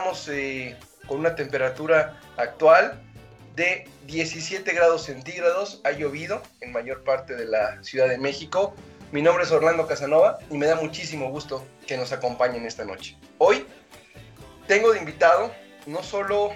[0.00, 2.98] Estamos eh, con una temperatura actual
[3.54, 5.82] de 17 grados centígrados.
[5.84, 8.74] Ha llovido en mayor parte de la Ciudad de México.
[9.12, 13.18] Mi nombre es Orlando Casanova y me da muchísimo gusto que nos acompañen esta noche.
[13.36, 13.66] Hoy
[14.66, 15.52] tengo de invitado
[15.84, 16.54] no solo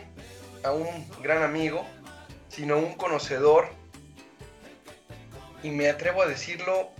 [0.62, 1.84] a un gran amigo,
[2.48, 3.68] sino a un conocedor
[5.62, 6.92] y me atrevo a decirlo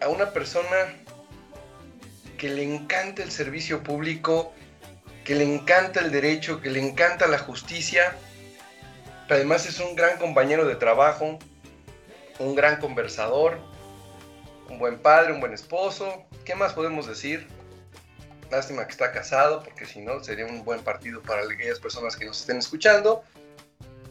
[0.00, 0.94] a una persona
[2.38, 4.54] que le encanta el servicio público,
[5.24, 8.16] que le encanta el derecho, que le encanta la justicia.
[9.28, 11.38] Además es un gran compañero de trabajo,
[12.38, 13.58] un gran conversador,
[14.68, 16.24] un buen padre, un buen esposo.
[16.44, 17.46] ¿Qué más podemos decir?
[18.50, 22.24] Lástima que está casado, porque si no, sería un buen partido para aquellas personas que
[22.24, 23.22] nos estén escuchando.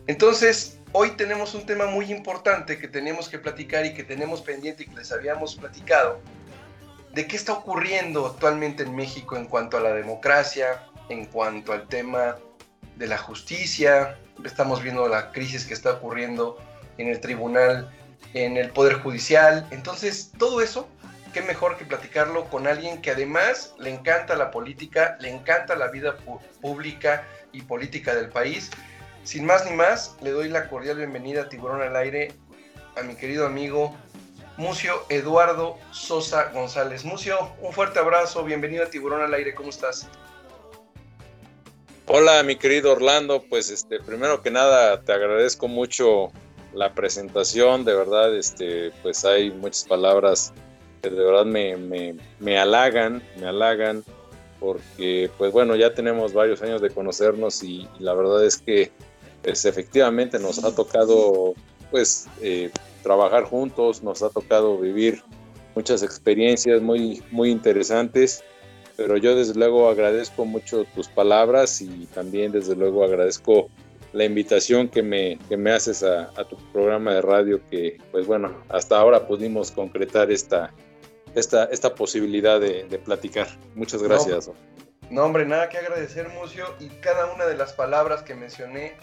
[0.08, 4.84] Entonces, hoy tenemos un tema muy importante que tenemos que platicar y que tenemos pendiente
[4.84, 6.20] y que les habíamos platicado.
[7.14, 11.88] De qué está ocurriendo actualmente en México en cuanto a la democracia, en cuanto al
[11.88, 12.38] tema
[12.96, 14.18] de la justicia.
[14.44, 16.58] Estamos viendo la crisis que está ocurriendo
[16.98, 17.92] en el tribunal,
[18.34, 19.68] en el Poder Judicial.
[19.72, 20.88] Entonces, todo eso
[21.34, 25.88] qué mejor que platicarlo con alguien que además le encanta la política, le encanta la
[25.88, 26.18] vida
[26.62, 28.72] pública y política del país.
[29.24, 32.34] Sin más ni más, le doy la cordial bienvenida a Tiburón al Aire
[32.96, 33.96] a mi querido amigo
[34.58, 37.06] Mucio Eduardo Sosa González.
[37.06, 40.10] Mucio, un fuerte abrazo, bienvenido a Tiburón al Aire, ¿cómo estás?
[42.12, 46.32] Hola, mi querido Orlando, pues este, primero que nada te agradezco mucho
[46.74, 50.52] la presentación, de verdad, este, pues hay muchas palabras
[51.04, 54.04] que de verdad me, me, me halagan, me halagan,
[54.60, 58.92] porque pues bueno, ya tenemos varios años de conocernos y, la verdad es que
[59.44, 61.54] pues, efectivamente nos ha tocado
[61.92, 62.72] pues eh,
[63.04, 65.22] trabajar juntos, nos ha tocado vivir
[65.76, 68.44] muchas experiencias muy, muy interesantes,
[69.00, 73.70] pero yo desde luego agradezco mucho tus palabras y también desde luego agradezco
[74.12, 78.28] la invitación que me, que me haces a, a, tu programa de radio que pues
[78.28, 80.74] bueno, hasta ahora pudimos concretar esta,
[81.34, 83.48] esta, esta posibilidad de, platicar.
[83.74, 84.52] Muchas gracias.
[85.10, 88.98] No, hombre, nada que agradecer, Mucio, y cada una de las palabras que mencioné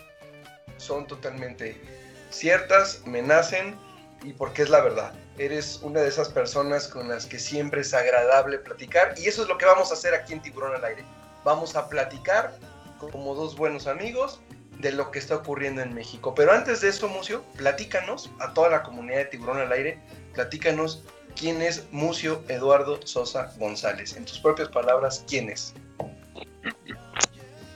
[0.77, 1.81] son totalmente
[2.29, 3.75] ciertas, me nacen
[4.23, 5.15] y porque es la verdad.
[5.39, 9.49] Eres una de esas personas con las que siempre es agradable platicar y eso es
[9.49, 11.05] lo que vamos a hacer aquí en Tiburón al Aire.
[11.45, 12.59] Vamos a platicar
[12.99, 14.41] como dos buenos amigos
[14.79, 16.35] de lo que está ocurriendo en México.
[16.35, 20.01] Pero antes de eso, Mucio, platícanos a toda la comunidad de Tiburón al Aire,
[20.33, 21.05] platícanos
[21.37, 24.17] ¿Quién es Mucio Eduardo Sosa González?
[24.17, 25.75] En tus propias palabras, ¿quién es?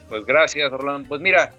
[0.09, 1.07] Pues gracias, Orlando.
[1.07, 1.53] Pues mira,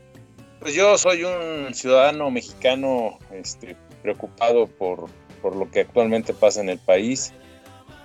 [0.59, 5.09] pues yo soy un ciudadano mexicano este, preocupado por,
[5.41, 7.33] por lo que actualmente pasa en el país.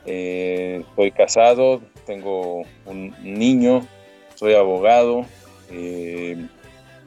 [0.07, 3.87] Eh, estoy casado, tengo un niño,
[4.35, 5.27] soy abogado.
[5.71, 6.47] Eh,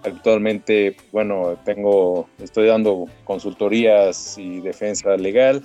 [0.03, 5.63] actualmente, bueno, tengo, estoy dando consultorías y defensa legal.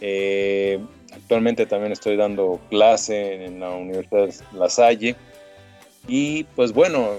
[0.00, 0.80] Eh,
[1.12, 5.16] actualmente también estoy dando clase en la Universidad La Salle.
[6.06, 7.10] Y pues bueno,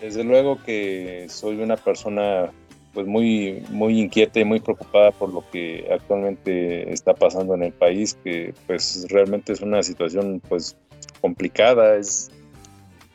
[0.00, 2.52] desde luego que soy una persona
[2.92, 7.72] pues muy, muy inquieta y muy preocupada por lo que actualmente está pasando en el
[7.72, 10.76] país, que pues realmente es una situación pues
[11.20, 12.30] complicada, es,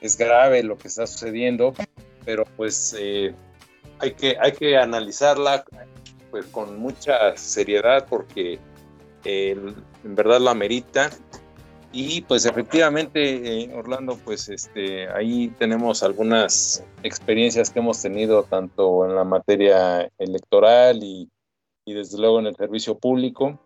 [0.02, 1.74] es grave lo que está sucediendo,
[2.26, 3.34] pero pues eh,
[4.00, 5.66] hay, que, hay que analizarla
[6.32, 8.60] pues con mucha seriedad porque
[9.26, 11.10] en verdad la amerita.
[11.96, 13.22] Y pues efectivamente,
[13.66, 20.10] eh, Orlando, pues este, ahí tenemos algunas experiencias que hemos tenido tanto en la materia
[20.18, 21.30] electoral y,
[21.86, 23.64] desde luego en el servicio público,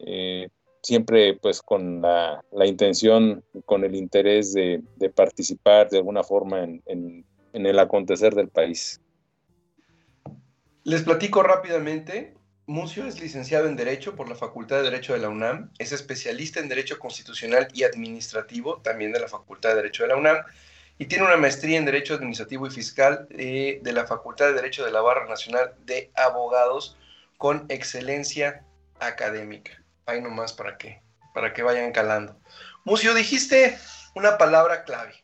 [0.00, 0.48] eh,
[0.82, 4.82] siempre pues con la, intención, con el interés de,
[5.14, 6.82] participar de alguna forma en,
[7.52, 9.00] en el acontecer del país.
[10.82, 12.34] Les platico rápidamente,
[12.66, 16.60] Mucio es licenciado en Derecho por la Facultad de Derecho de la UNAM, es especialista
[16.60, 20.44] en Derecho Constitucional y Administrativo, también de la Facultad de Derecho de la UNAM,
[20.96, 24.84] y tiene una maestría en Derecho Administrativo y Fiscal eh, de la Facultad de Derecho
[24.84, 26.96] de la Barra Nacional de Abogados
[27.36, 28.64] con excelencia
[29.00, 29.82] académica.
[30.06, 31.02] Ahí nomás para que,
[31.34, 32.38] para que vayan calando.
[32.84, 33.76] Mucio, dijiste
[34.14, 35.14] una palabra clave.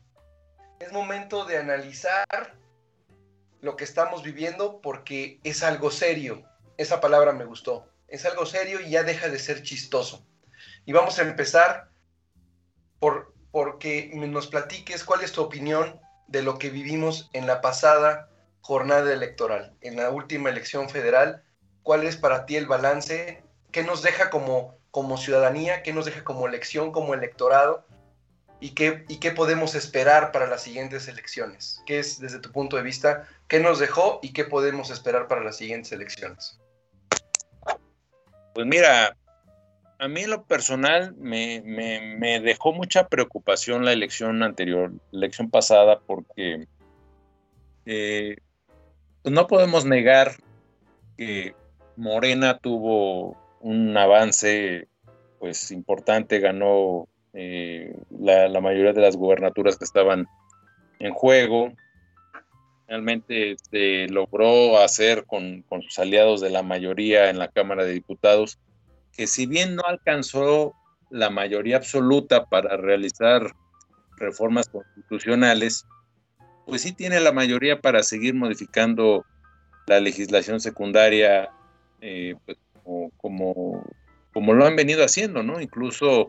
[0.80, 2.56] Es momento de analizar
[3.60, 6.44] lo que estamos viviendo porque es algo serio
[6.78, 7.92] esa palabra me gustó.
[8.06, 10.26] Es algo serio y ya deja de ser chistoso.
[10.86, 11.90] Y vamos a empezar
[12.98, 18.30] por porque nos platiques cuál es tu opinión de lo que vivimos en la pasada
[18.60, 21.42] jornada electoral, en la última elección federal,
[21.82, 23.42] ¿cuál es para ti el balance?
[23.72, 25.82] ¿Qué nos deja como, como ciudadanía?
[25.82, 27.86] ¿Qué nos deja como elección, como electorado?
[28.60, 31.82] ¿Y qué, ¿Y qué podemos esperar para las siguientes elecciones?
[31.86, 35.42] ¿Qué es, desde tu punto de vista, qué nos dejó y qué podemos esperar para
[35.42, 36.60] las siguientes elecciones?
[38.58, 39.16] Pues mira,
[40.00, 45.48] a mí en lo personal me, me, dejó mucha preocupación la elección anterior, la elección
[45.48, 46.66] pasada, porque
[47.86, 48.36] eh,
[49.22, 50.32] pues no podemos negar
[51.16, 51.54] que
[51.94, 54.88] Morena tuvo un avance
[55.38, 60.26] pues importante, ganó eh, la, mayoría de las gubernaturas que estaban
[60.98, 61.74] en juego.
[62.88, 67.92] Realmente se logró hacer con, con sus aliados de la mayoría en la Cámara de
[67.92, 68.58] Diputados,
[69.12, 70.74] que si bien no alcanzó
[71.10, 73.54] la mayoría absoluta para realizar
[74.16, 75.86] reformas constitucionales,
[76.66, 79.24] pues sí tiene la mayoría para seguir modificando
[79.86, 81.50] la legislación secundaria,
[82.00, 82.58] eh, pues,
[83.16, 83.84] como,
[84.32, 85.60] como, lo han venido haciendo, ¿no?
[85.60, 86.28] Incluso,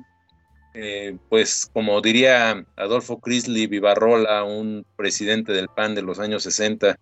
[0.73, 6.99] eh, pues como diría Adolfo Crisley Vivarrola, un presidente del PAN de los años 60,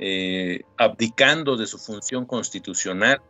[0.00, 3.20] eh, abdicando de su función constitucional,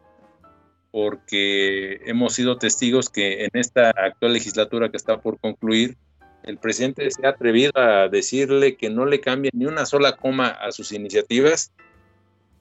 [0.90, 5.96] porque hemos sido testigos que en esta actual legislatura que está por concluir,
[6.44, 10.48] el presidente se ha atrevido a decirle que no le cambie ni una sola coma
[10.48, 11.72] a sus iniciativas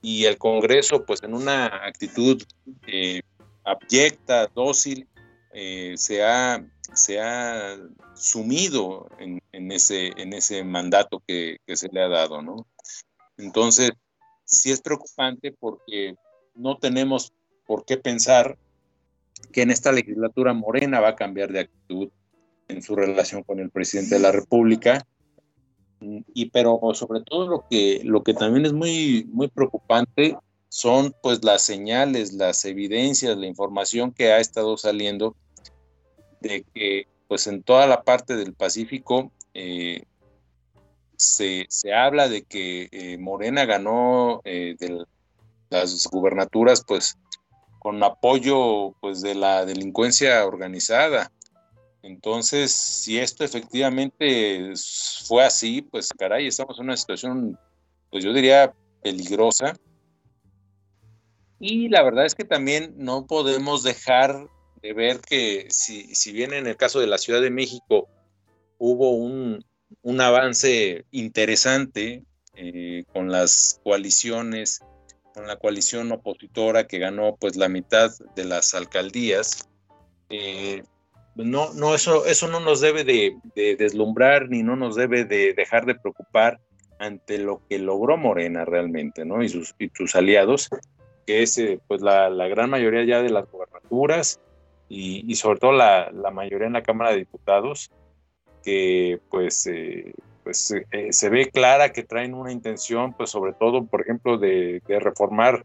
[0.02, 2.42] y el Congreso, pues en una actitud
[2.86, 3.22] eh,
[3.64, 5.06] abyecta, dócil,
[5.60, 6.64] eh, se, ha,
[6.94, 7.76] se ha
[8.14, 12.64] sumido en, ese, en ese mandato que, que, se le ha dado, ¿no?
[13.38, 13.90] Entonces,
[14.44, 16.14] sí es preocupante porque
[16.54, 17.32] no tenemos
[17.66, 18.56] por qué pensar
[19.50, 22.08] que en esta legislatura Morena va a cambiar de actitud
[22.68, 25.04] en su relación con el presidente de la República.
[26.00, 30.36] Y pero sobre todo lo que, lo que también es muy, muy preocupante
[30.68, 35.34] son pues las señales, las evidencias, la información que ha estado saliendo
[36.40, 40.04] de que pues en toda la parte del Pacífico eh,
[41.16, 44.76] se, se, habla de que eh, Morena ganó eh,
[45.70, 47.18] las gubernaturas pues
[47.78, 51.30] con apoyo pues de la delincuencia organizada
[52.08, 54.72] entonces, si esto efectivamente
[55.26, 57.58] fue así, pues caray, estamos en una situación,
[58.10, 59.74] pues yo diría, peligrosa.
[61.60, 64.48] Y la verdad es que también no podemos dejar
[64.80, 68.08] de ver que si, si bien en el caso de la Ciudad de México
[68.78, 69.64] hubo un,
[70.20, 74.80] avance interesante eh, con las coaliciones,
[75.34, 79.68] con la coalición opositora que ganó pues la mitad de las alcaldías,
[80.30, 80.82] eh,
[81.34, 85.86] no, no, eso, eso no nos debe de, deslumbrar ni no nos debe de dejar
[85.86, 86.60] de preocupar
[86.98, 89.42] ante lo que logró Morena realmente, ¿no?
[89.42, 90.68] Y sus, y sus aliados,
[91.26, 94.40] que es eh, pues la, gran mayoría ya de las gobernaturas
[94.88, 97.90] y, sobre todo la, mayoría en la Cámara de Diputados,
[98.62, 100.14] que pues, eh,
[100.44, 104.82] pues eh, se ve clara que traen una intención, pues sobre todo, por ejemplo, de,
[104.88, 105.64] reformar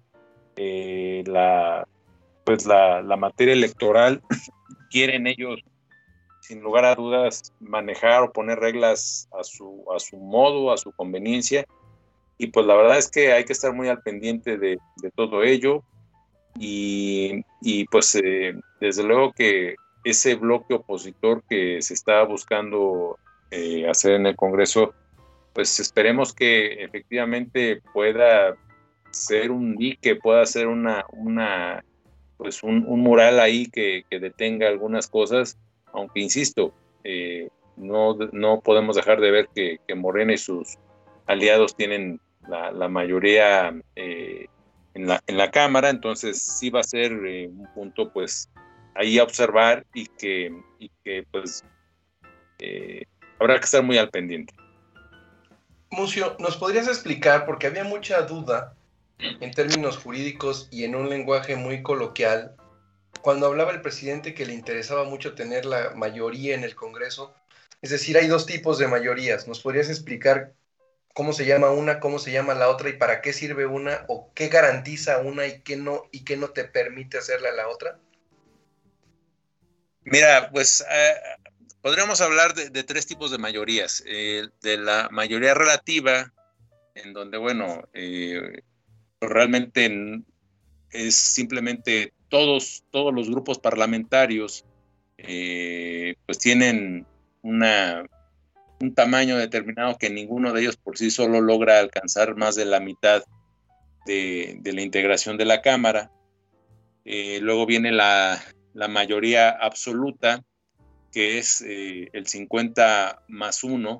[0.56, 1.88] la,
[2.44, 4.22] pues la, la materia electoral
[4.92, 5.62] quieren ellos,
[6.44, 10.92] sin lugar a dudas, manejar o poner reglas a su, a su modo, a su
[10.92, 11.66] conveniencia.
[12.38, 14.78] Y pues la verdad es que hay que estar muy al pendiente de,
[15.16, 15.84] todo ello.
[16.60, 17.44] Y,
[17.92, 23.18] pues eh, desde luego que ese bloque opositor que se está buscando
[23.52, 24.94] eh, hacer en el Congreso,
[25.54, 28.56] pues esperemos que efectivamente pueda
[29.12, 31.84] ser un dique, pueda ser una, una
[32.38, 35.58] pues un, mural ahí que, detenga algunas cosas,
[35.94, 40.78] aunque insisto, eh, no, no podemos dejar de ver que, Morena y sus
[41.26, 44.48] aliados tienen la, mayoría eh,
[44.94, 48.50] en, la, en la Cámara, entonces sí va a ser eh, un punto pues
[48.96, 51.64] ahí a observar y que, y que pues
[53.40, 54.54] habrá que estar muy al pendiente.
[55.92, 58.76] Mucio, ¿nos podrías explicar, porque había mucha duda
[59.20, 62.56] en términos jurídicos y en un lenguaje muy coloquial,
[63.22, 67.34] cuando hablaba el presidente que le interesaba mucho tener la mayoría en el Congreso,
[67.82, 69.48] es decir, hay dos tipos de mayorías.
[69.48, 70.54] ¿Nos podrías explicar
[71.14, 74.32] cómo se llama una, cómo se llama la otra y para qué sirve una o
[74.34, 78.00] qué garantiza una y qué no y qué no te permite hacerla la otra?
[80.06, 81.14] Mira, pues eh,
[81.82, 84.04] podríamos hablar de, tres tipos de mayorías.
[84.06, 86.34] Eh, de la mayoría relativa,
[86.96, 88.62] en donde, bueno, eh,
[89.22, 90.22] realmente
[90.92, 94.66] es simplemente todos, todos los grupos parlamentarios
[96.26, 97.06] pues tienen
[97.44, 98.04] una,
[98.84, 102.82] un tamaño determinado que ninguno de ellos por sí solo logra alcanzar más de la
[102.82, 103.24] mitad
[104.06, 106.12] de, la integración de la Cámara.
[107.06, 108.44] Eh, luego viene la,
[108.90, 110.44] mayoría absoluta,
[111.14, 114.00] que es eh, el 50 más 1,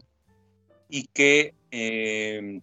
[0.90, 2.60] y que eh,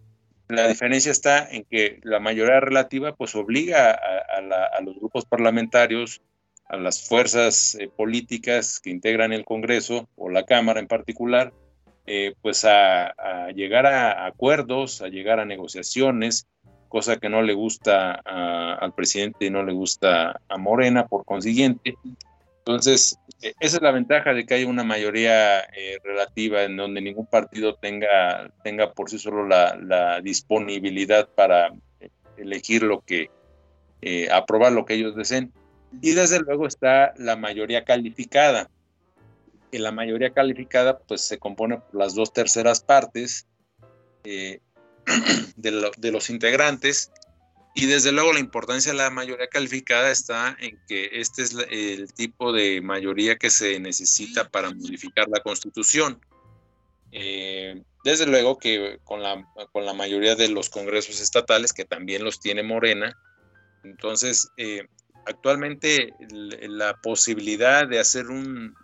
[0.47, 6.21] la diferencia está en que la mayoría relativa pues obliga a, los grupos parlamentarios,
[6.69, 11.51] a las fuerzas políticas que integran el Congreso o la Cámara en particular,
[12.41, 16.47] pues a, llegar a acuerdos, a llegar a negociaciones,
[16.89, 21.95] cosa que no le gusta al presidente y no le gusta a Morena, por consiguiente.
[22.65, 27.01] Entonces, e, esa es la ventaja de que haya una mayoría eh, relativa en donde
[27.01, 33.31] ningún partido tenga, tenga por sí solo la, disponibilidad para eh, elegir lo que,
[34.01, 35.51] eh, aprobar lo que ellos deseen.
[36.01, 38.69] Y desde luego está la mayoría calificada.
[39.71, 43.47] Y la mayoría calificada pues se compone por las dos terceras partes
[44.23, 44.61] de,
[46.11, 47.11] los integrantes.
[47.73, 52.13] Y desde luego la importancia de la mayoría calificada está en que este es el
[52.13, 56.19] tipo de mayoría que se necesita para modificar la constitución.
[57.13, 62.25] Eh, desde luego que con la, con la mayoría de los congresos estatales, que también
[62.25, 63.17] los tiene Morena,
[63.83, 64.87] entonces eh,
[65.25, 68.75] actualmente la posibilidad de hacer un,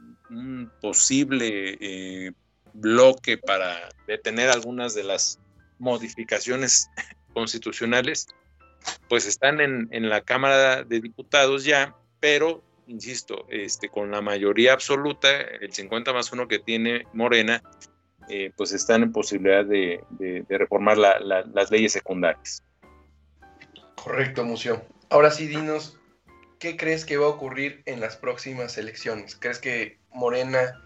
[0.82, 2.32] posible eh,
[2.74, 5.40] bloque para detener algunas de las
[5.80, 6.90] modificaciones
[7.34, 8.28] constitucionales,
[9.10, 15.42] pues están en, la Cámara de Diputados ya, pero, insisto, este, con la mayoría absoluta,
[15.42, 17.62] el 50 más uno que tiene Morena,
[18.30, 20.04] eh, pues están en posibilidad de,
[20.50, 22.64] reformar las leyes secundarias.
[23.96, 24.86] Correcto, Museo.
[25.10, 25.97] Ahora sí, dinos,
[26.60, 29.36] ¿qué crees que va a ocurrir en las próximas elecciones?
[29.36, 30.84] ¿Crees que Morena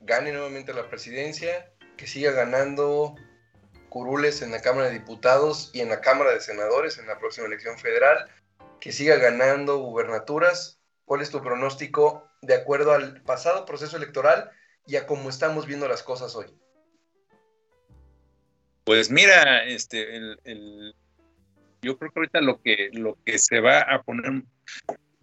[0.00, 1.70] gane nuevamente la presidencia?
[1.96, 3.16] ¿Que siga ganando
[3.88, 7.46] curules en la Cámara de Diputados y en la Cámara de Senadores en la próxima
[7.46, 8.28] elección federal,
[8.78, 10.78] que siga ganando gubernaturas.
[11.06, 14.50] ¿Cuál es tu pronóstico de acuerdo al pasado proceso electoral
[14.86, 16.46] y a cómo estamos viendo las cosas hoy?
[18.84, 20.06] Pues mira, este,
[21.80, 24.42] yo creo que ahorita lo que, lo que se va a poner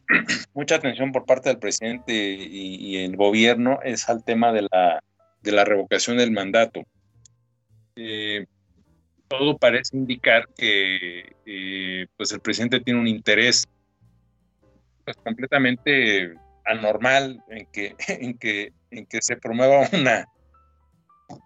[0.54, 5.04] mucha atención por parte del presidente y, el gobierno es al tema de la,
[5.42, 6.84] de la revocación del mandato.
[7.96, 8.46] Eh,
[9.28, 13.66] todo parece indicar que eh, pues el presidente tiene un interés
[15.06, 16.36] pues, completamente
[16.66, 20.28] anormal en que, en que, en que se promueva una,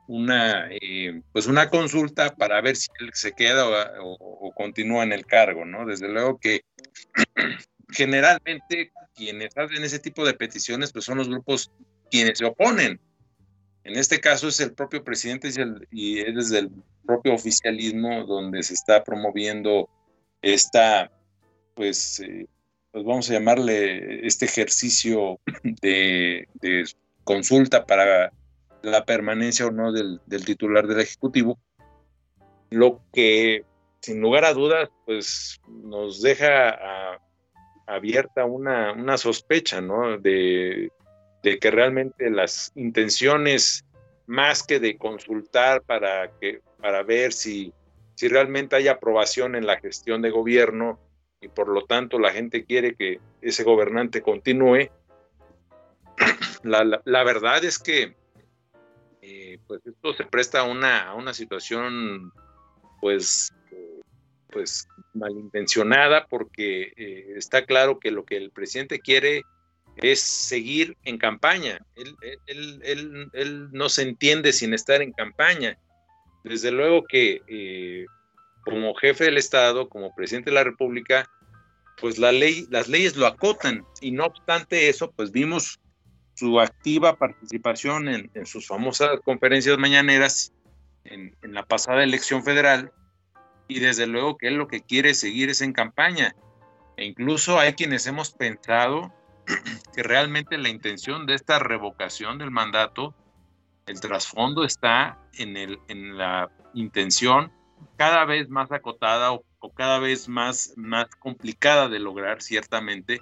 [0.07, 3.65] una, eh, pues una consulta para ver si él se queda
[4.01, 5.85] o, continúa en el cargo, ¿no?
[5.85, 6.61] Desde luego que
[7.89, 11.71] generalmente quienes hacen ese tipo de peticiones pues son los grupos
[12.09, 12.99] quienes se oponen.
[13.83, 15.49] En este caso es el propio presidente
[15.91, 16.71] y, es desde el
[17.05, 19.89] propio oficialismo donde se está promoviendo
[20.41, 21.09] esta,
[21.73, 22.47] pues, eh,
[22.91, 25.39] pues vamos a llamarle este ejercicio
[25.81, 26.47] de,
[27.23, 28.31] consulta para
[28.83, 31.57] la permanencia o no del, titular del Ejecutivo,
[32.69, 33.63] lo que
[34.01, 37.19] sin lugar a dudas, pues nos deja
[37.87, 40.17] abierta una, una, sospecha, ¿no?
[40.17, 40.91] De,
[41.41, 43.85] que realmente las intenciones,
[44.25, 47.73] más que de consultar para, que, para ver si,
[48.15, 50.99] si realmente hay aprobación en la gestión de gobierno
[51.39, 54.89] y por lo tanto la gente quiere que ese gobernante continúe,
[56.63, 58.17] la, verdad es que
[59.21, 62.33] eh, pues esto se presta a una, a una situación
[62.99, 63.53] pues,
[64.51, 69.43] pues malintencionada porque eh, está claro que lo que el presidente quiere
[69.97, 71.79] es seguir en campaña.
[72.45, 75.77] Él, no se entiende sin estar en campaña.
[76.43, 78.05] Desde luego que eh,
[78.63, 81.29] como jefe del Estado, como presidente de la República,
[81.99, 85.79] pues la ley, las leyes lo acotan y no obstante eso, pues vimos
[86.35, 90.53] su activa participación en, sus famosas conferencias mañaneras
[91.05, 92.91] en, en, la pasada elección federal
[93.67, 96.35] y desde luego que él lo que quiere seguir es en campaña.
[96.95, 99.13] E incluso hay quienes hemos pensado
[99.95, 103.13] que realmente la intención de esta revocación del mandato,
[103.85, 107.51] el trasfondo está en, el, en la intención
[107.97, 109.43] cada vez más acotada o,
[109.75, 113.19] cada vez más, más complicada de lograr, ciertamente,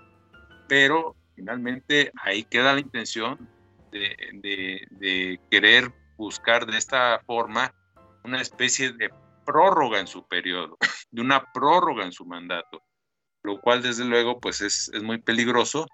[0.67, 3.49] pero finalmente ahí queda la intención
[3.91, 7.73] de, de querer buscar de esta forma
[8.23, 9.09] una especie de
[9.45, 10.77] prórroga en su periodo,
[11.11, 12.81] de una prórroga en su mandato,
[13.43, 15.87] lo cual desde luego pues es, es muy peligroso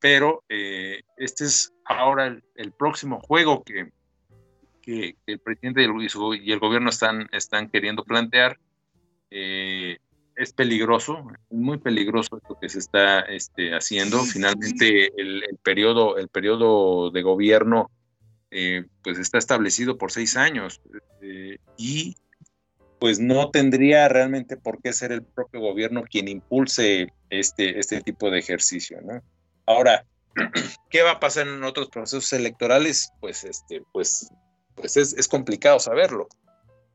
[0.00, 3.90] pero eh, este es ahora el, próximo juego que,
[4.82, 8.58] que el presidente y el, gobierno están, están queriendo plantear.
[9.30, 9.98] Eh,
[10.36, 14.22] es peligroso, muy peligroso esto que se está este, haciendo.
[14.22, 17.90] Finalmente, el, periodo, el periodo de gobierno
[18.52, 20.80] eh, pues está establecido por seis años
[21.22, 22.14] eh, y
[22.98, 28.30] pues no tendría realmente por qué ser el propio gobierno quien impulse este, este tipo
[28.30, 29.00] de ejercicio.
[29.02, 29.22] ¿no?
[29.66, 30.04] Ahora,
[30.90, 33.12] ¿qué va a pasar en otros procesos electorales?
[33.20, 34.30] Pues, este, pues,
[34.74, 36.28] pues es, complicado saberlo.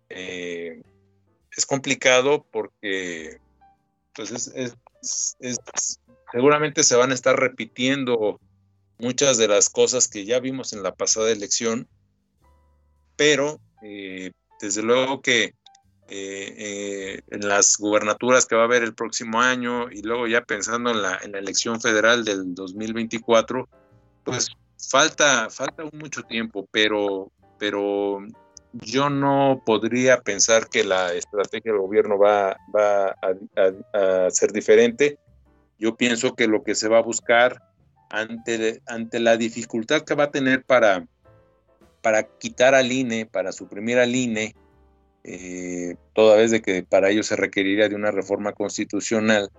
[0.09, 0.81] Eh,
[1.55, 3.37] es complicado porque
[4.13, 4.51] pues
[6.31, 8.39] seguramente se van a estar repitiendo
[8.97, 11.87] muchas de las cosas que ya vimos en la pasada elección,
[13.15, 14.31] pero eh,
[14.61, 15.55] desde luego que
[16.09, 20.41] eh, eh, en las gubernaturas que va a haber el próximo año y luego ya
[20.41, 23.67] pensando en la, en elección federal del 2024,
[24.23, 24.51] pues
[24.89, 28.19] falta, falta mucho tiempo, pero, pero
[28.73, 33.15] yo no podría pensar que la estrategia del gobierno va, va
[33.93, 35.17] a, ser diferente.
[35.79, 37.61] Yo pienso que lo que se va a buscar
[38.09, 41.05] ante, ante la dificultad que va a tener para,
[42.01, 44.55] para quitar al INE, para suprimir al INE,
[45.23, 49.49] eh, toda vez de que para ello se requeriría de una reforma constitucional,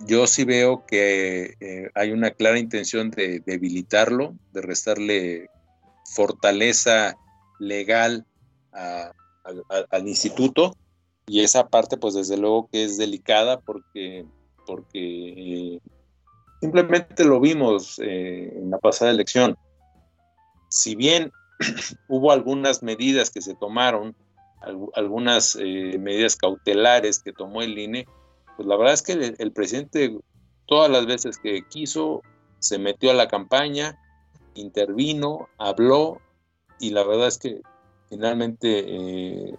[0.00, 5.50] yo sí veo que eh, hay una clara intención de debilitarlo, de restarle
[6.14, 7.16] fortaleza
[7.58, 8.24] legal
[8.72, 10.74] al instituto
[11.30, 14.26] y esa parte pues desde luego que es delicada porque,
[14.66, 15.80] porque eh,
[16.60, 19.56] simplemente lo vimos eh, en la pasada elección.
[20.70, 21.30] Si bien
[22.08, 24.16] hubo algunas medidas que se tomaron,
[24.94, 28.06] algunas eh, medidas cautelares que tomó el INE,
[28.56, 30.18] pues la verdad es que el, presidente
[30.66, 32.22] todas las veces que quiso
[32.58, 33.98] se metió a la campaña,
[34.54, 36.20] intervino, habló
[36.78, 37.62] y la verdad es que
[38.08, 39.54] finalmente eh,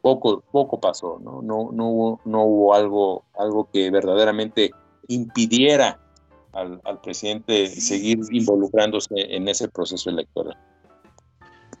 [0.00, 1.42] poco, poco pasó, ¿no?
[1.42, 4.70] No, no, hubo, no hubo algo, algo que verdaderamente
[5.08, 6.00] impidiera
[6.52, 10.56] al, presidente seguir involucrándose en ese proceso electoral.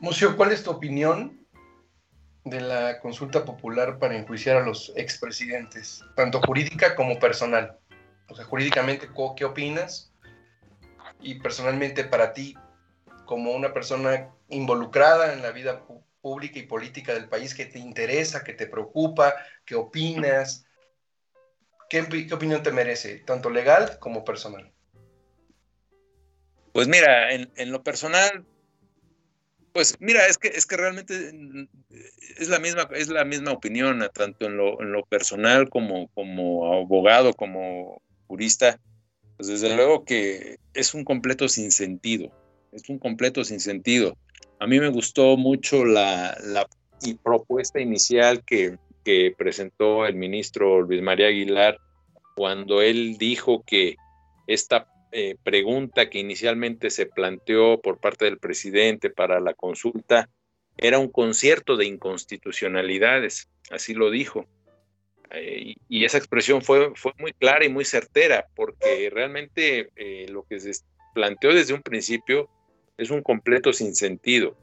[0.00, 1.45] Museo, ¿cuál es tu opinión
[2.46, 7.76] de la consulta popular para enjuiciar a los expresidentes, tanto jurídica como personal?
[8.28, 10.12] O sea, jurídicamente, ¿qué opinas?
[11.20, 12.56] Y personalmente para ti,
[13.24, 15.82] como una persona involucrada en la vida
[16.20, 20.64] pública y política del país que te interesa, que te preocupa, que opinas.
[21.90, 22.00] ¿Qué,
[22.32, 24.72] opinión te merece, tanto legal como personal?
[26.72, 28.44] Pues mira, en, lo personal,
[29.76, 31.68] pues mira, es que, es que realmente mm,
[32.38, 36.72] es la misma, es la misma opinión, tanto en lo, en lo personal como, como
[36.72, 38.80] abogado, como jurista.
[39.36, 42.32] Pues desde luego que es un completo sinsentido
[42.76, 44.16] es un completo sinsentido.
[44.60, 46.36] A mí me gustó mucho la,
[47.22, 48.78] propuesta inicial que,
[49.38, 51.78] presentó el ministro Luis María Aguilar
[52.34, 53.94] cuando él dijo que
[54.48, 60.28] esta eh, pregunta que inicialmente se planteó por parte del presidente para la consulta
[60.76, 64.44] era un concierto de inconstitucionalidades, así lo dijo.
[65.30, 70.42] Eh, y esa expresión fue, fue muy clara y muy certera, porque realmente eh, lo
[70.42, 70.72] que se
[71.14, 72.50] planteó desde un principio
[72.98, 74.54] es un completo sinsentido.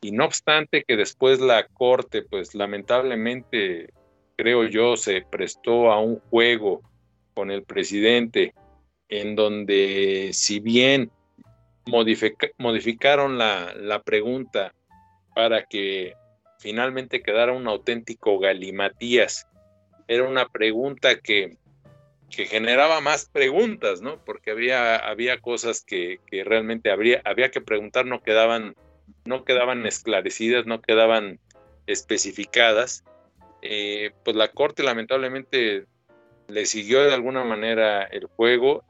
[0.00, 3.88] Y no obstante que después la Corte, pues lamentablemente,
[4.36, 6.80] creo yo, se prestó a un juego
[7.34, 8.54] con el presidente
[9.10, 11.10] en donde si bien
[12.58, 14.74] modificaron la, la pregunta
[15.34, 16.14] para que
[16.58, 19.46] finalmente quedara un auténtico galimatías,
[20.06, 21.58] era una pregunta que
[22.30, 24.24] que generaba más preguntas, ¿no?
[24.24, 28.76] Porque había, había cosas que, realmente habría, había que preguntar, no quedaban,
[29.24, 31.40] no quedaban esclarecidas, no quedaban
[31.86, 33.04] especificadas.
[33.62, 35.84] Eh, pues la Corte lamentablemente
[36.48, 38.84] le siguió de alguna manera el juego,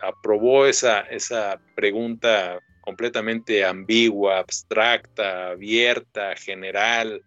[0.00, 7.22] aprobó esa, esa pregunta completamente ambigua, abstracta, abierta, general,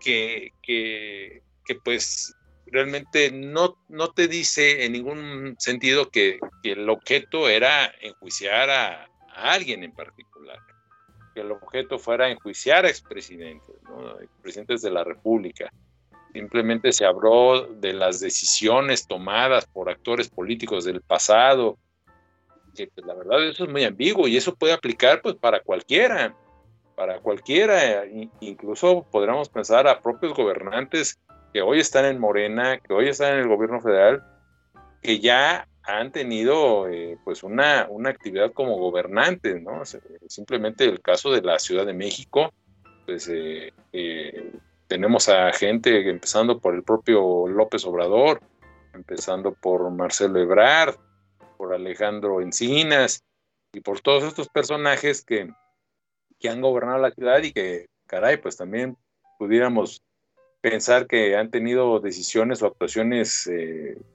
[0.00, 2.34] que, que, que pues
[2.72, 9.82] realmente no, no te dice en ningún sentido que, el objeto era enjuiciar a, alguien
[9.82, 10.58] en particular,
[11.34, 14.20] que el objeto fuera enjuiciar a expresidentes, ¿no?
[14.20, 15.72] expresidentes de la República.
[16.32, 21.78] Simplemente se habló de las decisiones tomadas por actores políticos del pasado,
[22.74, 26.34] que pues, la verdad eso es muy ambiguo y eso puede aplicar pues para cualquiera,
[26.96, 28.04] para cualquiera,
[28.40, 31.18] incluso podríamos pensar a propios gobernantes
[31.52, 34.22] que hoy están en Morena, que hoy están en el gobierno federal,
[35.02, 39.82] que ya han tenido eh, pues una, una, actividad como gobernantes, ¿no?
[40.28, 42.52] Simplemente el caso de la Ciudad de México,
[43.04, 44.52] pues eh, eh,
[44.92, 48.42] tenemos a gente empezando por el propio López Obrador,
[48.92, 50.96] empezando por Marcelo Ebrard,
[51.56, 53.24] por Alejandro Encinas
[53.72, 55.50] y por todos estos personajes que,
[56.38, 58.98] que han gobernado la ciudad y que, caray, pues también
[59.38, 60.02] pudiéramos
[60.60, 63.50] pensar que han tenido decisiones o actuaciones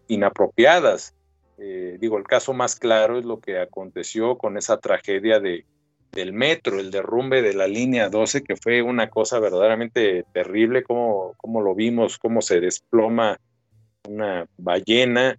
[0.07, 1.15] inapropiadas.
[1.57, 5.65] Eh, digo, el caso más claro es lo que aconteció con esa tragedia de,
[6.11, 11.33] del metro, el derrumbe de la línea 12, que fue una cosa verdaderamente terrible, como,
[11.37, 13.39] como lo vimos, cómo se desploma
[14.07, 15.37] una ballena,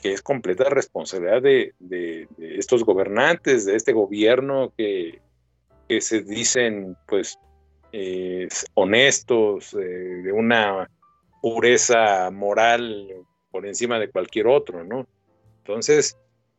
[0.00, 5.20] que es completa responsabilidad de, estos gobernantes, de este gobierno que,
[5.88, 7.38] que se dicen, pues,
[7.92, 10.88] eh, honestos, eh, de una
[11.40, 13.08] pureza moral
[13.50, 15.06] por encima de cualquier otro, ¿no?
[15.58, 16.16] Entonces,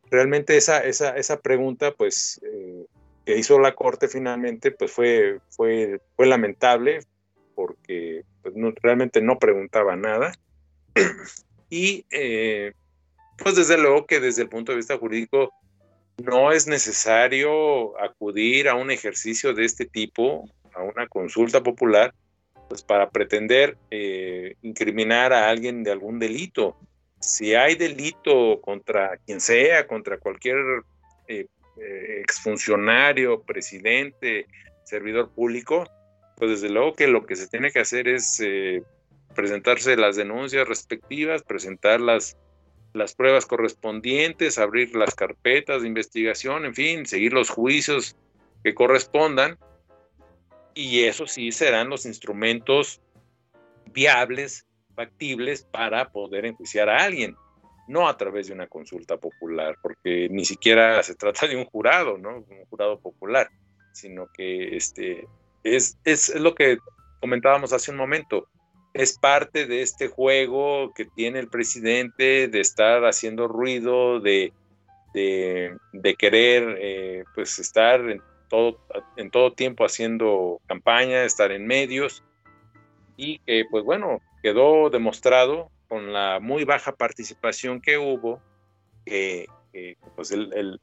[0.09, 2.85] realmente esa, esa, esa pregunta, pues, eh,
[3.29, 7.01] que hizo la Corte finalmente, pues fue, fue, fue lamentable,
[7.53, 10.31] porque pues, realmente no preguntaba nada.
[11.69, 12.73] y, eh,
[13.37, 15.53] pues, desde luego que desde el punto de vista jurídico,
[16.23, 22.15] no es necesario acudir a un ejercicio de este tipo, a una consulta popular,
[22.67, 26.75] pues para pretender eh, incriminar a alguien de algún delito
[27.19, 30.57] si hay delito contra quien sea, contra cualquier
[31.81, 34.47] eh, exfuncionario, presidente,
[34.83, 35.85] servidor público,
[36.37, 38.81] pues desde luego que lo que se tiene que hacer es eh,
[39.35, 42.37] presentarse las denuncias respectivas, presentar las,
[42.93, 48.15] las pruebas correspondientes, abrir las carpetas de investigación, en fin, seguir los juicios
[48.63, 49.57] que correspondan.
[50.73, 53.01] Y eso sí serán los instrumentos
[53.91, 54.65] viables
[54.95, 57.35] factibles para poder enjuiciar a alguien,
[57.89, 62.19] no a través de una consulta popular, porque ni siquiera se trata de un jurado,
[62.19, 62.37] ¿no?
[62.37, 63.49] Un jurado popular,
[63.93, 65.27] sino que este,
[65.63, 66.77] es, es, lo que
[67.19, 68.47] comentábamos hace un momento,
[68.93, 74.53] es parte de este juego que tiene el presidente de estar haciendo ruido, de,
[75.13, 78.79] de, querer eh, pues estar en todo,
[79.17, 82.23] en todo tiempo haciendo campaña, estar en medios
[83.17, 88.39] y que pues bueno, quedó demostrado con la muy baja participación que hubo
[89.05, 89.47] que,
[90.15, 90.79] pues el,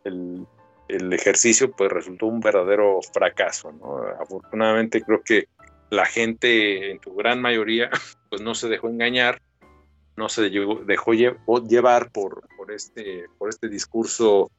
[0.88, 3.72] ejercicio pues resultó un verdadero fracaso.
[4.20, 5.48] Afortunadamente creo que
[5.90, 7.88] la gente en su gran mayoría
[8.28, 9.40] pues no se dejó engañar,
[10.16, 14.50] no se dejó llevar por, por, este, por este discurso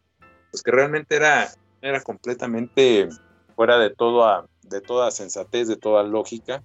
[0.51, 1.49] pues que realmente era,
[1.81, 3.09] era completamente
[3.55, 6.63] fuera de, todo de toda sensatez, de toda lógica.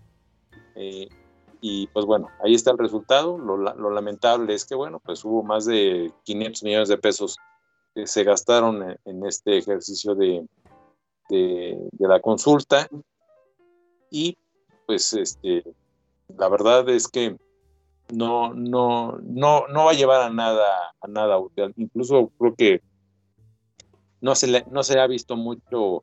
[0.77, 1.09] Eh,
[1.65, 3.39] y pues bueno, ahí está el resultado.
[3.39, 7.39] Lo, lamentable es que, bueno, pues hubo más de 500 millones de pesos
[7.95, 10.45] que se gastaron en, este ejercicio de,
[11.29, 12.89] de, la consulta.
[14.11, 14.37] Y
[14.87, 15.63] pues este,
[16.37, 17.37] la verdad es que
[18.13, 20.67] no, no, no, no va a llevar a nada,
[21.01, 21.39] a nada.
[21.77, 22.83] Incluso creo que
[24.21, 26.03] no se, le, no se ha visto mucho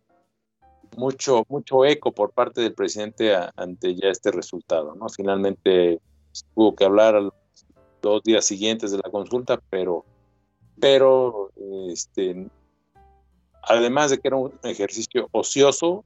[0.98, 5.10] mucho, mucho eco por parte del presidente ante ya este resultado, ¿no?
[5.10, 6.00] Finalmente
[6.56, 7.32] tuvo que hablar
[8.02, 10.06] dos días siguientes de la consulta, pero,
[10.80, 11.52] pero
[11.90, 12.48] este,
[13.64, 16.04] además de que era un ejercicio ocioso,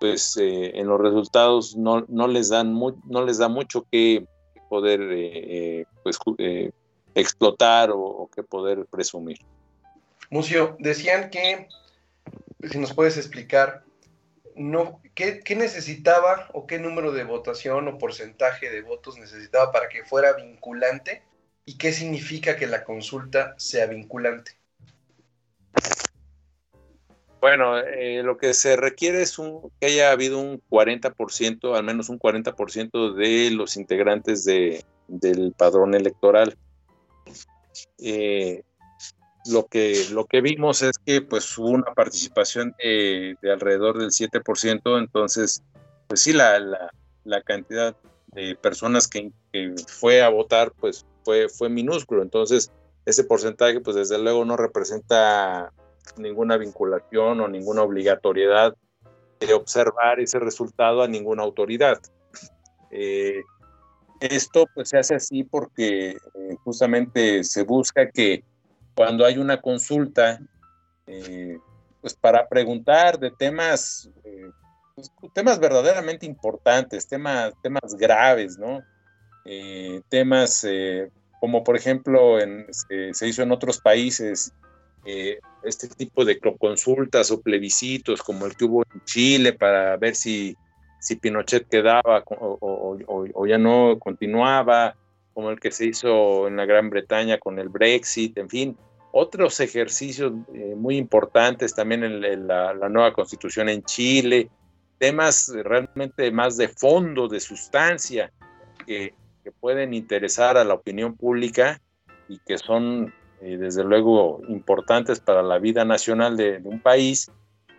[0.00, 4.26] pues eh, en los resultados no, no les dan no les da mucho que
[4.68, 6.18] poder eh, eh, pues,
[7.14, 9.38] explotar o, o, que poder presumir.
[10.30, 11.68] Mucio, decían que,
[12.70, 13.82] si nos puedes explicar,
[14.58, 20.04] no, ¿qué, necesitaba o qué número de votación o porcentaje de votos necesitaba para que
[20.04, 21.22] fuera vinculante?
[21.64, 24.52] ¿Y qué significa que la consulta sea vinculante?
[27.40, 32.08] Bueno, eh, lo que se requiere es un, que haya habido un 40%, al menos
[32.08, 36.56] un 40% de los integrantes de, del padrón electoral.
[37.98, 38.62] Eh,
[39.48, 44.98] lo que, lo que vimos es que pues hubo una participación de, alrededor del 7%,
[44.98, 45.62] entonces
[46.06, 46.90] pues sí, la,
[47.24, 47.94] la, cantidad
[48.28, 49.30] de personas que,
[49.86, 52.70] fue a votar pues fue, fue minúsculo, entonces
[53.04, 55.72] ese porcentaje pues desde luego no representa
[56.16, 58.74] ninguna vinculación o ninguna obligatoriedad
[59.40, 62.00] de observar ese resultado a ninguna autoridad.
[62.90, 63.42] Eh,
[64.20, 68.42] esto pues se hace así porque eh, justamente se busca que
[68.98, 70.40] cuando hay una consulta,
[71.06, 71.56] eh,
[72.00, 74.50] pues para preguntar de temas, eh,
[74.96, 78.82] pues, temas verdaderamente importantes, temas, temas graves, ¿no?
[79.44, 80.66] Eh, temas
[81.38, 84.52] como por ejemplo en, se hizo en otros países,
[85.62, 90.56] este tipo de consultas o plebiscitos como el que hubo en Chile para ver si,
[90.98, 94.96] si Pinochet quedaba o, ya no continuaba,
[95.38, 98.76] como el que se hizo en la Gran Bretaña con el Brexit, en fin,
[99.12, 104.50] otros ejercicios eh, muy importantes también en, la, nueva constitución en Chile,
[104.98, 108.32] temas realmente más de fondo, de sustancia,
[108.84, 109.14] que,
[109.60, 111.80] pueden interesar a la opinión pública
[112.28, 117.30] y que son eh, desde luego importantes para la vida nacional de, un país,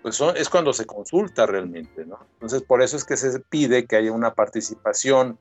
[0.01, 2.19] pues es cuando se consulta realmente, ¿no?
[2.35, 5.37] Entonces, por eso es que se pide que haya una participación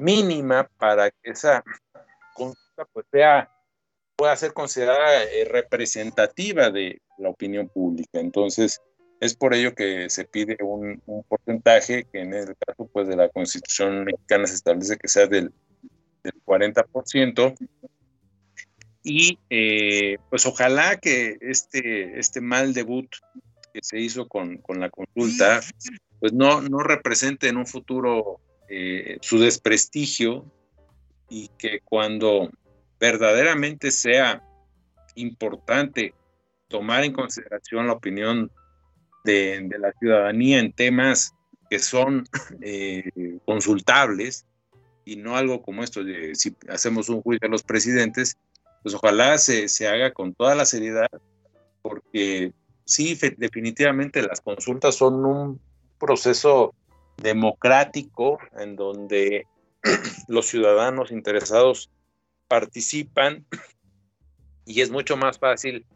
[0.00, 1.62] mínima para que esa
[2.34, 3.50] consulta pues, sea,
[4.16, 8.20] pueda ser considerada eh, representativa de la opinión pública.
[8.20, 8.80] Entonces,
[9.20, 13.28] es por ello que se pide un, porcentaje que en el caso pues, de la
[13.28, 15.52] Constitución mexicana se establece que sea del,
[16.22, 17.54] del 40%,
[19.02, 23.08] y eh, pues ojalá que este, este mal debut
[23.72, 25.60] que se hizo con, con la consulta,
[26.18, 28.40] pues no, no represente en un futuro
[28.72, 30.44] eh, su desprestigio
[31.28, 32.50] y que cuando
[33.00, 34.44] verdaderamente sea
[35.16, 36.14] importante
[36.68, 38.52] tomar en consideración la opinión
[39.24, 41.34] de, la ciudadanía en temas
[41.68, 42.24] que son
[42.62, 43.10] eh,
[43.44, 44.46] consultables
[45.04, 48.36] y no algo como esto de si hacemos un juicio a los presidentes,
[48.84, 51.10] pues ojalá se, se haga con toda la seriedad,
[51.82, 52.52] porque
[52.84, 55.60] sí, definitivamente las consultas son un
[55.98, 56.72] proceso
[57.20, 59.46] democrático en donde
[60.28, 61.90] los ciudadanos interesados
[62.48, 63.46] participan
[64.64, 65.86] y es mucho más fácil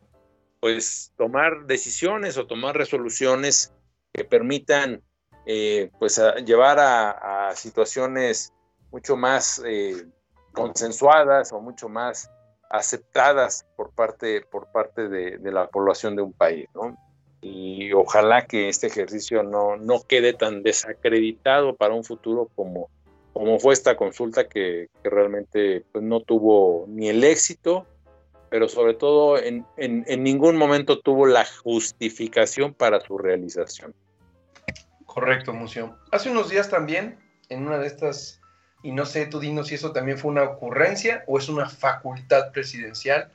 [0.60, 3.74] pues tomar decisiones o tomar resoluciones
[4.12, 5.02] que permitan
[5.46, 8.52] eh, pues llevar a, situaciones
[8.90, 10.06] mucho más eh,
[10.52, 12.30] consensuadas o mucho más
[12.70, 16.96] aceptadas por parte, por parte de, la población de un país, ¿no?
[17.46, 22.88] Y ojalá que este ejercicio no, no quede tan desacreditado para un futuro como,
[23.35, 27.87] como fue esta consulta que, realmente pues, no tuvo ni el éxito,
[28.48, 33.94] pero sobre todo en, en, en ningún momento tuvo la justificación para su realización.
[35.04, 35.98] Correcto, Museo.
[36.12, 37.18] Hace unos días también,
[37.50, 38.40] en una de estas
[38.83, 42.52] y no sé, tú dinos si eso también fue una ocurrencia o es una facultad
[42.52, 43.30] presidencial.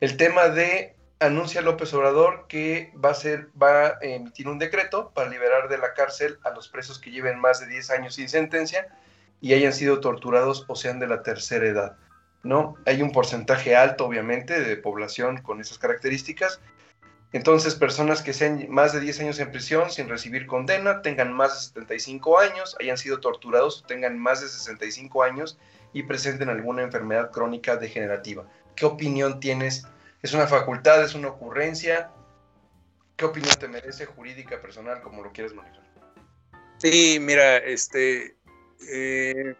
[0.00, 5.78] El tema de anuncia López Obrador que va a emitir un decreto para liberar de
[5.78, 8.88] la cárcel a los presos que lleven más de 10 años sin sentencia
[9.40, 11.96] y hayan sido torturados o sean de la tercera edad.
[12.42, 12.76] ¿no?
[12.86, 16.60] Hay un porcentaje alto, obviamente, de población con esas características
[17.32, 21.54] entonces, personas que sean más de 10 años en prisión sin recibir condena, tengan más
[21.54, 25.58] de 75 años, hayan sido torturados, tengan más de 65 años
[25.92, 28.44] y presenten alguna enfermedad crónica degenerativa.
[28.74, 29.86] ¿Qué opinión tienes?
[30.22, 31.04] ¿Es una facultad?
[31.04, 32.10] ¿Es una ocurrencia?
[33.16, 35.82] ¿Qué opinión te merece jurídica, personal, como lo quieres manejar?
[36.78, 38.36] Sí, mira, este,
[38.88, 39.54] eh,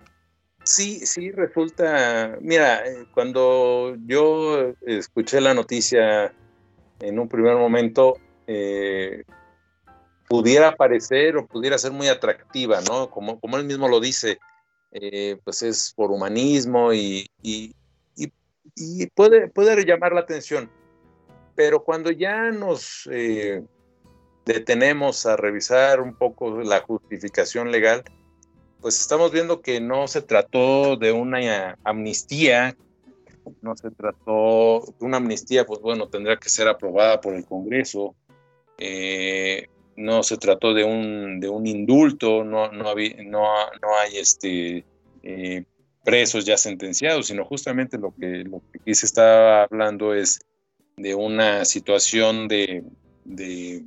[0.62, 6.32] sí, sí resulta, mira, eh, cuando yo escuché la noticia
[7.00, 9.24] en un primer momento eh,
[10.28, 13.10] pudiera parecer o pudiera ser muy atractiva, ¿no?
[13.10, 14.38] Como, como él mismo lo dice,
[15.44, 17.28] pues es por humanismo y,
[18.78, 20.70] y, puede, puede llamar la atención.
[21.54, 23.62] Pero cuando ya nos eh,
[24.44, 28.04] detenemos a revisar un poco la justificación legal,
[28.80, 32.76] pues estamos viendo que no se trató de una amnistía
[33.62, 38.14] no se trató de una amnistía, pues bueno, tendrá que ser aprobada por el Congreso.
[38.78, 43.46] Eh, no se trató de un, de un indulto, no, no, no,
[44.00, 44.84] hay este,
[45.22, 45.64] eh,
[46.08, 50.40] presos ya sentenciados, sino justamente lo que, lo que aquí se está hablando es
[50.96, 52.82] de una situación de,
[53.24, 53.84] de,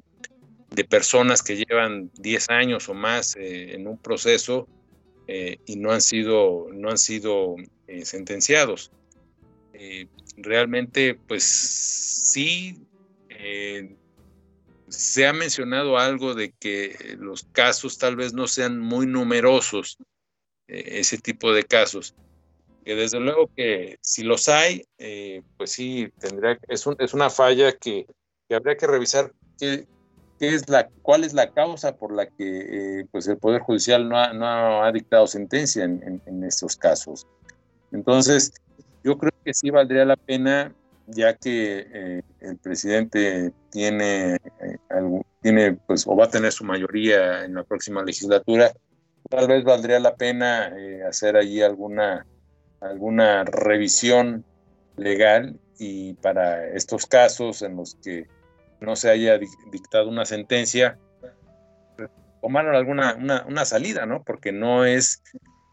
[0.90, 4.68] personas que llevan 10 años o más eh, en un proceso
[5.66, 7.56] y no han sido, no han sido
[8.04, 8.92] sentenciados.
[9.84, 10.06] Eh,
[10.38, 12.86] realmente, pues sí,
[13.30, 13.96] eh,
[14.90, 20.04] se ha mencionado algo de que los casos tal vez no sean muy numerosos, eh,
[20.68, 22.16] ese tipo de casos.
[22.86, 24.84] Que desde luego que si los hay,
[25.58, 28.08] pues sí, tendría, es, es una falla que,
[28.50, 29.86] habría que revisar qué,
[30.40, 34.34] es la, cuál es la causa por la que pues el Poder Judicial no ha,
[34.34, 37.28] no ha dictado sentencia en, en estos casos.
[37.92, 38.54] Entonces,
[39.04, 40.74] yo creo que sí valdría la pena,
[41.08, 47.44] ya que eh, el presidente tiene, eh, tiene, pues, o va a tener su mayoría
[47.44, 48.72] en la próxima legislatura,
[49.32, 52.28] tal vez valdría la pena eh, hacer allí alguna
[52.82, 54.44] alguna revisión
[54.98, 58.28] legal y para estos casos en los que
[58.82, 59.40] no se haya
[59.72, 60.98] dictado una sentencia,
[62.42, 63.16] tomaron alguna
[63.48, 64.24] una, salida, ¿no?
[64.24, 65.22] Porque no es,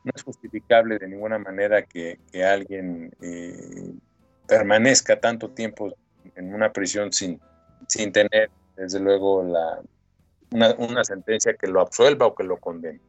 [0.05, 3.93] no es justificable de ninguna manera que, alguien eh,
[4.47, 5.95] permanezca tanto tiempo
[6.37, 7.41] en una prisión sin,
[7.87, 9.81] sin tener, desde luego, la,
[10.53, 13.01] una, una sentencia que lo absuelva o que lo condene.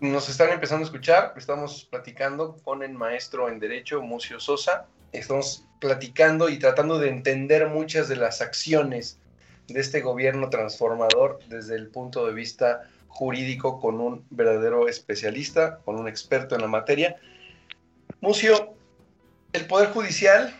[0.00, 4.86] Nos están empezando a escuchar, estamos platicando con el maestro en Derecho, Mucio Sosa.
[5.12, 9.18] Estamos platicando y tratando de entender muchas de las acciones
[9.66, 15.96] de este gobierno transformador desde el punto de vista jurídico con un verdadero especialista, con
[15.96, 17.16] un experto en la materia.
[18.20, 18.74] Mucio,
[19.52, 20.54] el Poder Judicial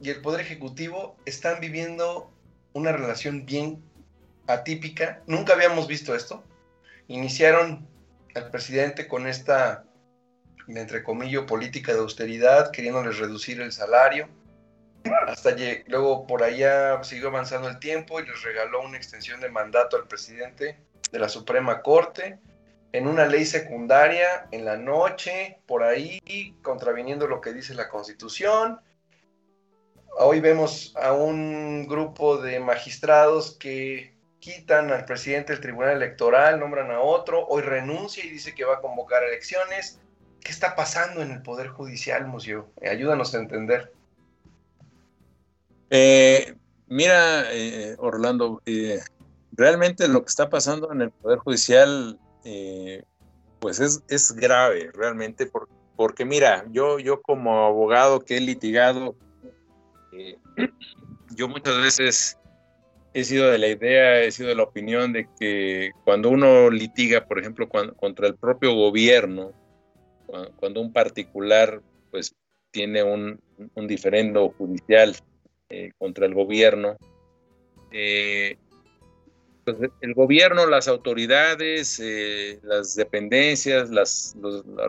[0.00, 2.30] y el Poder Ejecutivo están viviendo
[2.74, 3.82] una relación bien
[4.46, 5.22] atípica.
[5.26, 6.44] Nunca habíamos visto esto.
[7.08, 7.86] Iniciaron
[8.34, 9.84] al presidente con esta,
[10.68, 14.28] entre comillas, política de austeridad, queriéndoles reducir el salario
[15.26, 15.54] hasta
[15.86, 20.06] luego por allá siguió avanzando el tiempo y les regaló una extensión de mandato al
[20.06, 20.78] presidente
[21.12, 22.38] de la Suprema Corte
[22.92, 26.20] en una ley secundaria en la noche, por ahí,
[26.62, 28.80] contraviniendo lo que dice la Constitución.
[30.16, 34.13] Hoy vemos a un grupo de magistrados que
[34.44, 38.74] quitan al presidente del Tribunal Electoral, nombran a otro, hoy renuncia y dice que va
[38.74, 39.98] a convocar elecciones.
[40.42, 42.68] ¿Qué está pasando en el Poder Judicial, Museo?
[42.86, 43.90] Ayúdanos a entender.
[45.88, 46.54] Eh,
[46.88, 49.00] mira, eh, Orlando, eh,
[49.52, 52.20] realmente lo que está pasando en el Poder Judicial,
[53.60, 55.50] pues es, es, grave, realmente,
[55.96, 59.16] porque mira, yo, yo como abogado que he litigado,
[61.34, 62.36] yo muchas veces
[63.14, 67.26] he sido de la idea, he sido de la opinión de que cuando uno litiga,
[67.26, 69.52] por ejemplo, contra el propio gobierno,
[70.56, 72.34] cuando, un particular pues
[72.72, 73.40] tiene un,
[73.74, 75.16] un diferendo judicial
[75.68, 76.96] eh, contra el gobierno.
[77.92, 78.56] Eh,
[79.64, 84.34] pues, el gobierno, las autoridades, eh, las dependencias, las,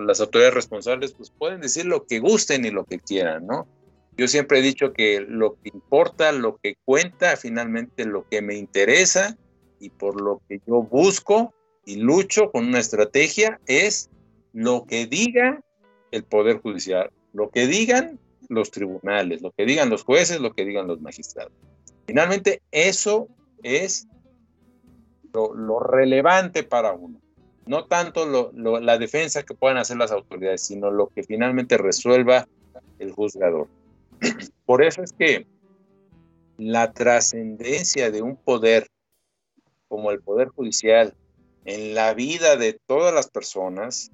[0.01, 3.67] las autoridades responsables, pues pueden decir lo que gusten y lo que quieran, ¿no?
[4.17, 8.55] Yo siempre he dicho que lo que importa, lo que cuenta, finalmente lo que me
[8.55, 9.37] interesa
[9.79, 11.53] y por lo que yo busco
[11.85, 14.09] y lucho con una estrategia es
[14.53, 15.61] lo que diga
[16.11, 20.63] el Poder Judicial, lo que digan los tribunales, lo que digan los jueces, lo que
[20.63, 21.51] digan los magistrados.
[22.07, 23.27] Finalmente, eso
[23.63, 24.07] es
[25.33, 27.19] lo, relevante para uno.
[27.65, 32.47] No tanto la defensa que puedan hacer las autoridades, sino lo que finalmente resuelva
[32.99, 33.67] el juzgador.
[34.65, 35.45] Por eso es que
[36.57, 38.87] la trascendencia de un poder
[39.87, 41.13] como el poder judicial
[41.65, 44.11] en la vida de todas las personas,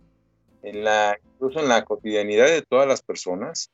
[0.64, 3.72] en la, incluso en la cotidianidad de todas las personas,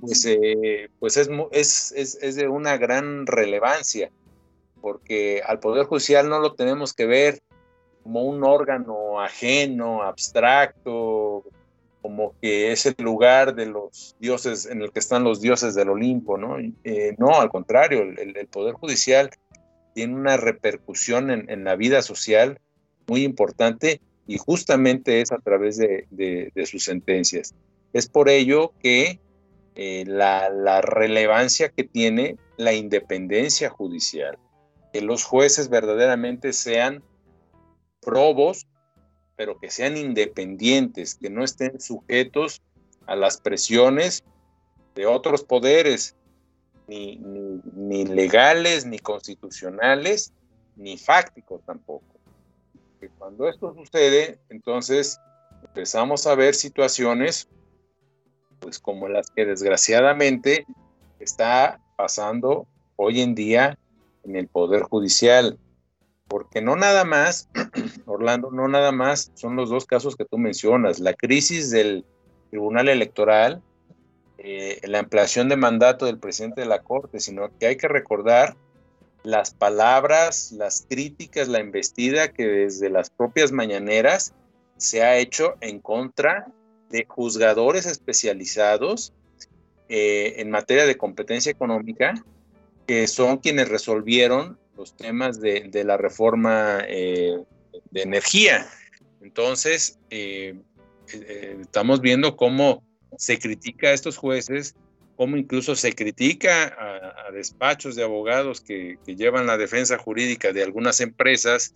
[0.00, 4.10] pues, eh, pues es, es, es, de una gran relevancia,
[4.80, 7.42] porque al Poder Judicial no lo tenemos que ver
[8.02, 11.44] como un órgano ajeno, abstracto,
[12.04, 15.88] como que es el lugar de los dioses, en el que están los dioses del
[15.88, 16.58] Olimpo, ¿no?
[16.58, 19.30] Eh, no, al contrario, el, Poder Judicial
[19.94, 22.60] tiene una repercusión en, la vida social
[23.06, 27.54] muy importante y justamente es a través de, de sus sentencias.
[27.94, 29.20] Es por ello que
[29.76, 34.38] eh, la, relevancia que tiene la independencia judicial,
[34.92, 37.02] que los jueces verdaderamente sean
[38.00, 38.68] probos,
[39.36, 42.62] pero que sean independientes, que no estén sujetos
[43.06, 44.22] a las presiones
[44.94, 46.14] de otros poderes,
[46.86, 50.32] ni, ni, legales, ni constitucionales,
[50.76, 52.04] ni fácticos tampoco.
[53.18, 55.18] cuando esto sucede, entonces
[55.62, 57.48] empezamos a ver situaciones
[58.60, 60.66] pues como las que desgraciadamente
[61.18, 62.66] está pasando
[62.96, 63.78] hoy en día
[64.24, 65.58] en el Poder Judicial.
[66.28, 67.48] Porque no nada más,
[68.06, 72.04] Orlando, no nada más son los dos casos que tú mencionas, la crisis del
[72.50, 73.62] Tribunal Electoral,
[74.38, 78.56] eh, la ampliación de mandato del presidente de la Corte, sino que hay que recordar
[79.22, 84.34] las palabras, las críticas, la embestida que desde las propias mañaneras
[84.76, 86.46] se ha hecho en contra
[86.90, 89.14] de juzgadores especializados
[89.88, 92.14] eh, en materia de competencia económica,
[92.86, 97.36] que son quienes resolvieron los temas de, la reforma eh,
[97.90, 98.66] de energía.
[99.20, 100.56] Entonces, eh,
[101.60, 102.84] estamos viendo cómo
[103.16, 104.74] se critica a estos jueces,
[105.16, 110.62] cómo incluso se critica a, despachos de abogados que, que, llevan la defensa jurídica de
[110.62, 111.72] algunas empresas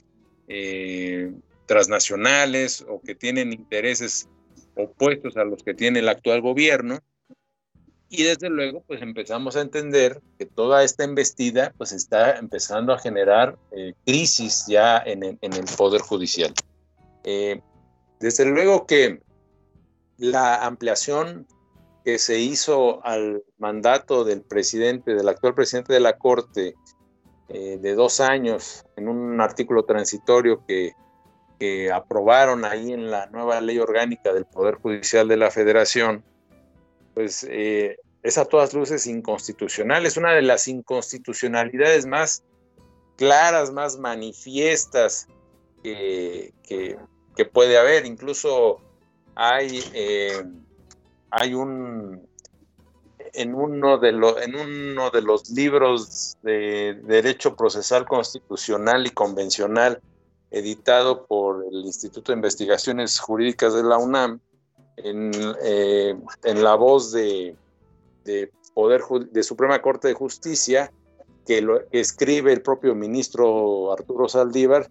[1.66, 4.28] transnacionales o que tienen intereses
[4.74, 7.00] opuestos a los que tiene el actual gobierno.
[8.10, 12.98] Y desde luego, pues empezamos a entender que toda esta embestida, pues está empezando a
[12.98, 16.54] generar eh, crisis ya en, el Poder Judicial.
[17.24, 17.60] Eh,
[18.18, 19.20] desde luego que
[20.16, 21.46] la ampliación
[22.02, 26.74] que se hizo al mandato del presidente, del actual presidente de la Corte,
[27.50, 30.92] eh, de dos años, en un artículo transitorio que,
[31.58, 36.24] que aprobaron ahí en la nueva ley orgánica del Poder Judicial de la Federación,
[37.18, 40.06] pues eh, es a todas luces inconstitucional.
[40.06, 42.44] Es una de las inconstitucionalidades más
[43.16, 45.26] claras, más manifiestas
[45.82, 48.06] que, que, puede haber.
[48.06, 48.80] Incluso
[49.34, 50.44] hay, eh,
[51.32, 52.24] hay un,
[53.32, 60.00] en uno, de en uno de los libros de Derecho Procesal Constitucional y Convencional
[60.52, 64.40] editado por el Instituto de Investigaciones Jurídicas de la UNAM,
[65.04, 65.30] en,
[65.62, 67.54] eh, en la voz de,
[68.24, 70.92] de, Poder de Suprema Corte de Justicia,
[71.44, 74.88] que lo escribe el propio ministro Arturo Saldívar,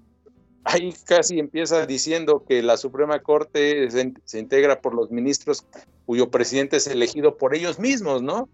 [0.68, 5.66] ahí casi empieza diciendo que la Suprema Corte se, integra por los ministros
[6.06, 8.50] cuyo presidente es elegido por ellos mismos, ¿no?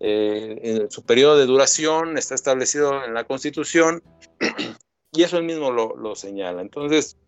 [0.00, 4.02] Eh, en su periodo de duración está establecido en la Constitución
[5.12, 6.62] y eso él mismo lo, señala.
[6.62, 7.18] Entonces,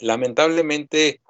[0.00, 1.20] lamentablemente,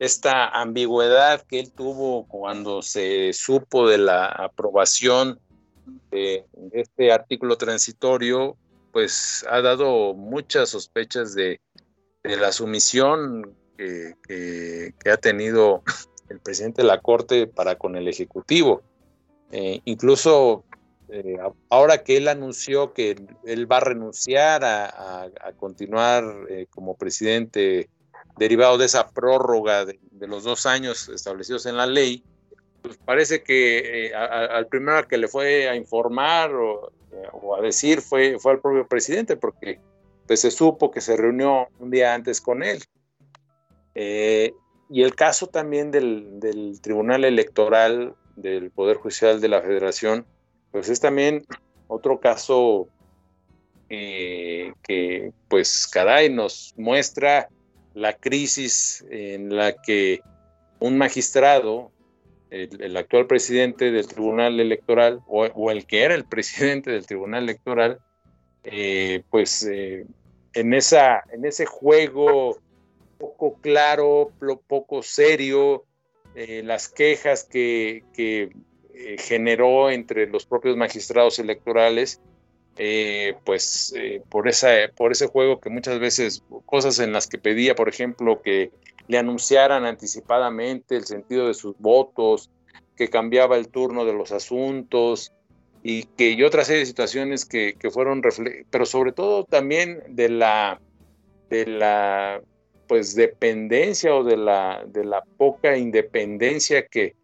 [0.00, 5.38] esta ambigüedad que él tuvo cuando se supo de la aprobación
[6.10, 8.56] de, este artículo transitorio,
[8.92, 11.60] pues ha dado muchas sospechas de,
[12.22, 15.82] la sumisión que, ha tenido
[16.30, 18.82] el presidente de la Corte para con el Ejecutivo.
[19.52, 20.64] Eh, incluso
[21.10, 21.36] eh,
[21.68, 27.90] ahora que él anunció que él va a renunciar a, continuar eh, como presidente
[28.40, 32.24] derivado de esa prórroga de, los dos años establecidos en la ley,
[32.80, 36.90] pues parece que eh, al primero que le fue a informar o,
[37.54, 39.78] a decir fue, fue al propio presidente, porque
[40.26, 42.82] pues, se supo que se reunió un día antes con él.
[43.94, 50.24] y el caso también del, Tribunal Electoral del Poder Judicial de la Federación,
[50.72, 51.44] pues es también
[51.88, 52.88] otro caso
[53.90, 57.50] eh, que, pues, caray, nos muestra
[57.94, 60.20] la crisis en la que
[60.78, 61.90] un magistrado,
[62.50, 68.00] el, actual presidente del Tribunal Electoral, o, el que era el presidente del Tribunal Electoral,
[68.64, 70.06] eh, pues eh,
[70.54, 72.58] en, esa, en ese juego
[73.18, 74.32] poco claro,
[74.66, 75.84] poco serio,
[76.34, 78.02] las quejas que,
[79.02, 82.20] eh, generó entre los propios magistrados electorales,
[82.76, 87.38] eh, pues eh, por, esa, por ese juego que muchas veces, cosas en las que
[87.38, 88.70] pedía, por ejemplo, que
[89.08, 92.50] le anunciaran anticipadamente el sentido de sus votos,
[92.96, 95.32] que cambiaba el turno de los asuntos
[95.82, 98.22] y que y otra serie de situaciones que, que fueron,
[98.70, 100.80] pero sobre todo también de la,
[101.48, 102.42] de la
[102.86, 107.14] pues dependencia o de la, de la poca independencia que,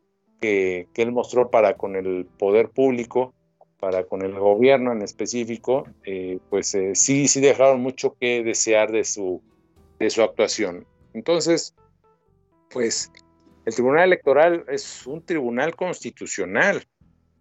[0.40, 3.34] que, él mostró para con el poder público,
[3.78, 8.90] para con el gobierno en específico, eh, pues eh, sí, sí dejaron mucho que desear
[8.90, 9.42] de su,
[9.98, 10.86] de su actuación.
[11.12, 11.74] Entonces,
[12.70, 13.10] pues
[13.64, 16.86] el Tribunal Electoral es un tribunal constitucional,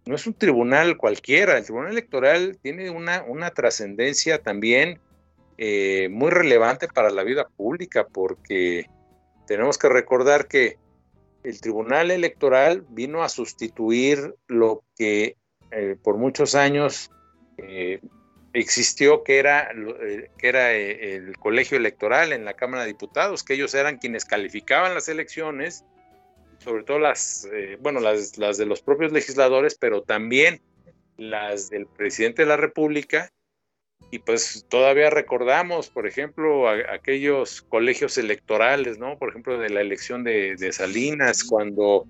[0.06, 5.00] no es un tribunal cualquiera, el Tribunal Electoral tiene una, una trascendencia también
[5.58, 8.90] eh, muy relevante para la vida pública, porque
[9.46, 10.78] tenemos que recordar que
[11.44, 15.36] el Tribunal Electoral vino a sustituir lo que
[15.70, 17.10] eh, por muchos años
[17.58, 18.00] eh,
[18.52, 23.54] existió, que era, eh, que era el colegio electoral en la Cámara de Diputados, que
[23.54, 25.84] ellos eran quienes calificaban las elecciones,
[26.58, 27.48] sobre todo las,
[27.80, 30.60] bueno, las, las de los propios legisladores, pero también
[31.16, 33.30] las del presidente de la República
[34.10, 39.18] y pues todavía recordamos, por ejemplo, aquellos colegios electorales, ¿no?
[39.18, 42.06] Por ejemplo, de la elección de, Salinas, cuando,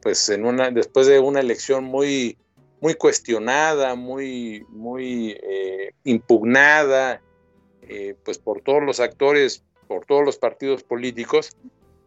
[0.00, 2.38] pues, en una, después de una elección muy,
[2.82, 7.22] muy cuestionada, muy, muy eh, impugnada,
[7.88, 11.56] eh, pues, por todos los actores, por todos los partidos políticos,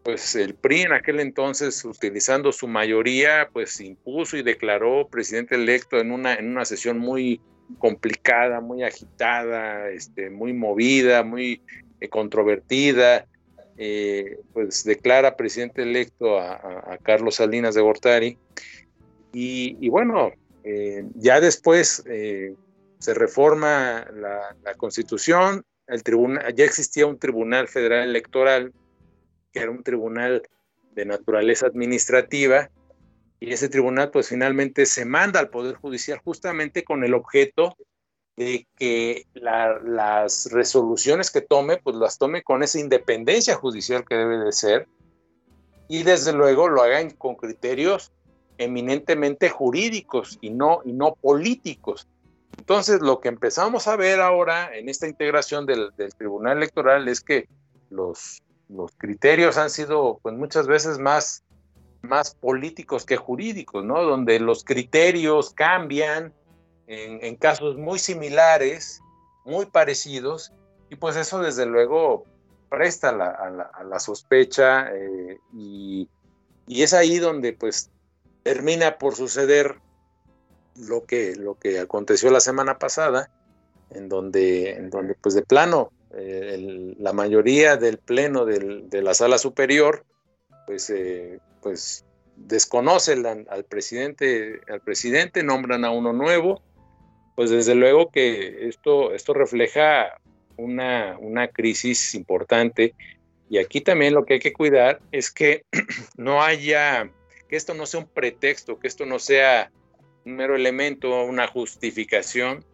[0.03, 5.97] pues el PRI en aquel entonces, utilizando su mayoría, pues impuso y declaró presidente electo
[5.97, 7.41] en una, en una sesión muy,
[7.77, 11.61] complicada, muy agitada, este, muy movida, muy
[11.99, 13.25] eh, controvertida,
[13.77, 18.37] eh, pues declara presidente electo a, Carlos Salinas de Gortari.
[19.37, 20.31] Y, bueno,
[20.65, 28.09] eh, ya después se reforma la, la, constitución, el tribunal, ya existía un tribunal federal
[28.09, 28.73] electoral,
[29.53, 30.41] que era un tribunal
[30.95, 32.69] de naturaleza administrativa
[33.39, 37.75] y ese tribunal pues finalmente se manda al Poder Judicial justamente con el objeto
[38.37, 44.39] de que las resoluciones que tome pues las tome con esa independencia judicial que debe
[44.39, 44.87] de ser
[45.87, 48.11] y desde luego lo hagan con criterios
[48.57, 52.07] eminentemente jurídicos y no, y no políticos.
[52.57, 57.47] Entonces, lo que empezamos a ver ahora en esta integración del, Tribunal Electoral es que
[57.89, 61.43] los, los criterios han sido pues muchas veces más,
[62.01, 64.01] más políticos que jurídicos, ¿no?
[64.03, 66.33] Donde los criterios cambian
[66.87, 69.01] en, casos muy similares,
[69.43, 70.53] muy parecidos,
[70.89, 72.25] y pues eso desde luego
[72.69, 76.07] presta a, la, sospecha eh, y,
[76.67, 77.89] y, es ahí donde pues
[78.45, 79.77] termina por suceder
[80.75, 83.31] lo que, lo que aconteció la semana pasada,
[83.89, 89.39] en donde, en donde pues de plano eh, la mayoría del pleno de la sala
[89.39, 90.05] superior
[90.67, 96.61] pues, eh, pues desconocen al, presidente, al presidente, nombran a uno nuevo,
[97.35, 100.19] pues desde luego que esto, esto refleja
[100.55, 102.93] una, una crisis importante.
[103.49, 105.65] Y aquí también lo que hay que cuidar es que
[106.17, 107.09] no haya,
[107.47, 109.71] que esto no sea un pretexto, que esto no sea
[110.25, 112.65] un mero elemento, una justificación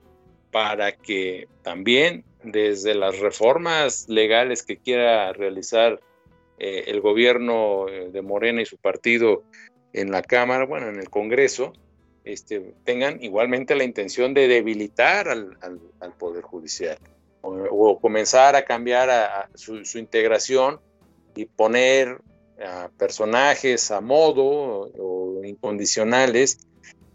[0.51, 5.99] para que también desde las reformas legales que quiera realizar
[6.57, 9.43] eh, el gobierno eh, de Morena y su partido
[9.93, 11.73] en la Cámara, bueno, en el Congreso,
[12.23, 15.57] este, tengan igualmente la intención de debilitar al,
[16.17, 16.97] Poder Judicial
[17.41, 20.79] o, comenzar a cambiar su, su, integración
[21.35, 22.19] y poner
[22.63, 26.59] a personajes a modo o incondicionales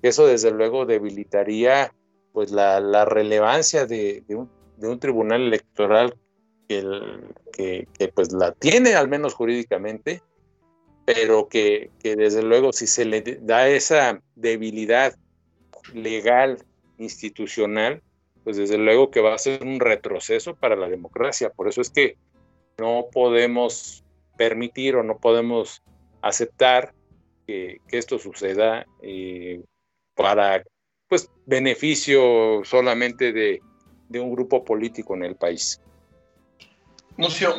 [0.02, 1.92] eso desde luego debilitaría
[2.32, 6.16] pues la, relevancia de, un, tribunal electoral
[6.68, 10.22] que, pues la tiene al menos jurídicamente,
[11.04, 15.14] pero que, desde luego si se le da esa debilidad
[15.94, 16.58] legal,
[16.98, 18.02] institucional,
[18.44, 21.50] pues desde luego que va a ser un retroceso para la democracia.
[21.50, 22.16] Por eso es que
[22.78, 24.04] no podemos
[24.36, 25.82] permitir o no podemos
[26.22, 26.92] aceptar
[27.46, 29.62] que, esto suceda eh,
[30.14, 30.62] para
[31.08, 33.60] pues beneficio solamente de,
[34.20, 35.80] un grupo político en el país.
[37.16, 37.54] Mucio,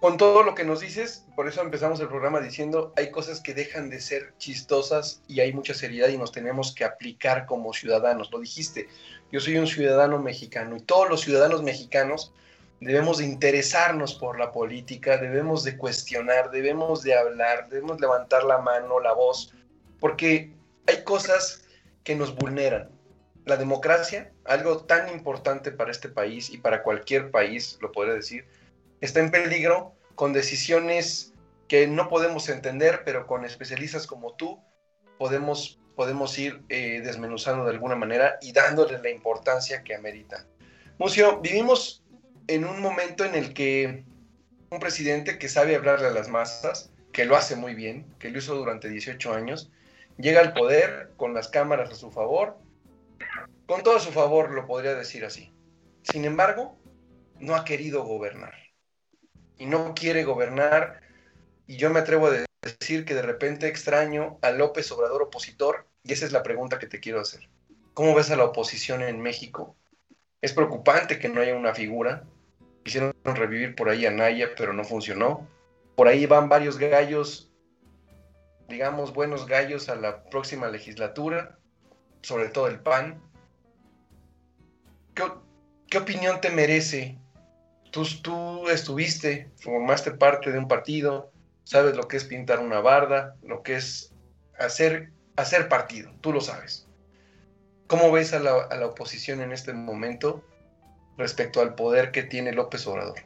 [0.00, 3.54] con todo lo que nos dices, por eso empezamos el programa diciendo, hay cosas que
[3.54, 8.30] dejan de ser chistosas y hay mucha seriedad y nos tenemos que aplicar como ciudadanos.
[8.32, 8.88] Lo dijiste,
[9.30, 12.32] yo soy un ciudadano mexicano y todos los ciudadanos mexicanos
[12.80, 18.58] debemos de interesarnos por la política, debemos de cuestionar, debemos de hablar, debemos levantar la
[18.58, 19.54] mano, la voz,
[20.00, 20.52] porque
[20.86, 21.64] hay cosas
[22.04, 22.90] que nos vulneran.
[23.44, 28.46] La democracia, algo tan importante para este país y para cualquier país, lo podría decir,
[29.00, 31.32] está en peligro con decisiones
[31.68, 34.60] que no podemos entender, pero con especialistas como tú
[35.18, 40.46] podemos, podemos ir eh, desmenuzando de alguna manera y dándole la importancia que amerita.
[40.98, 41.99] Mucio, vivimos
[42.50, 44.04] en un momento en el que
[44.70, 48.38] un presidente que sabe hablarle a las masas, que lo hace muy bien, que lo
[48.38, 49.70] hizo durante 18 años,
[50.18, 52.58] llega al poder con las cámaras a su favor,
[53.66, 55.52] con todo a su favor, lo podría decir así.
[56.02, 56.76] Sin embargo,
[57.38, 58.54] no ha querido gobernar.
[59.56, 61.02] Y no quiere gobernar.
[61.68, 65.86] Y yo me atrevo a decir que de repente extraño a López Obrador opositor.
[66.02, 67.48] Y esa es la pregunta que te quiero hacer.
[67.94, 69.76] ¿Cómo ves a la oposición en México?
[70.40, 72.24] Es preocupante que no haya una figura.
[72.90, 75.46] Quisieron revivir por ahí a Naya, pero no funcionó.
[75.94, 77.50] Por ahí van varios gallos
[78.70, 81.58] digamos, buenos gallos a la próxima legislatura,
[82.22, 83.20] sobre todo el PAN.
[85.14, 87.18] ¿Qué, opinión te merece?
[87.90, 91.32] Tú, tú estuviste, formaste parte de un partido,
[91.64, 94.14] sabes lo que es pintar una barda, lo que es
[94.58, 96.86] hacer, hacer partido, tú lo sabes.
[97.88, 100.44] ¿Cómo ves a la, a la oposición en este momento
[101.20, 103.20] respecto al poder que tiene López Obrador?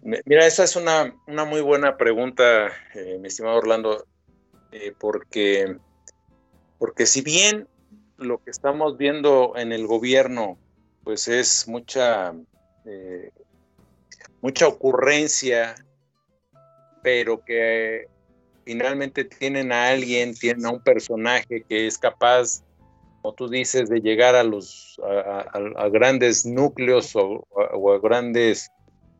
[0.00, 4.06] Mira, esa es una, muy buena pregunta, eh, mi estimado Orlando,
[4.72, 5.76] eh, porque,
[6.78, 7.68] porque si bien
[8.16, 10.58] lo que estamos viendo en el gobierno,
[11.04, 12.32] pues es mucha,
[12.84, 13.30] eh,
[14.40, 15.74] mucha ocurrencia,
[17.02, 18.06] pero que
[18.64, 22.62] finalmente tienen a alguien, tienen a un personaje que es capaz,
[23.28, 27.46] como tú dices, de llegar a los a, grandes núcleos o,
[27.92, 28.70] a grandes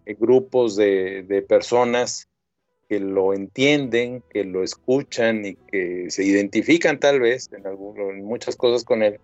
[0.07, 2.27] eh, grupos de, personas
[2.89, 8.57] que lo entienden, que lo escuchan y que se identifican tal vez en, en muchas
[8.57, 9.21] cosas con él.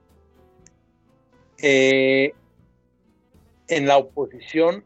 [1.62, 2.34] Eh,
[3.68, 4.84] en la oposición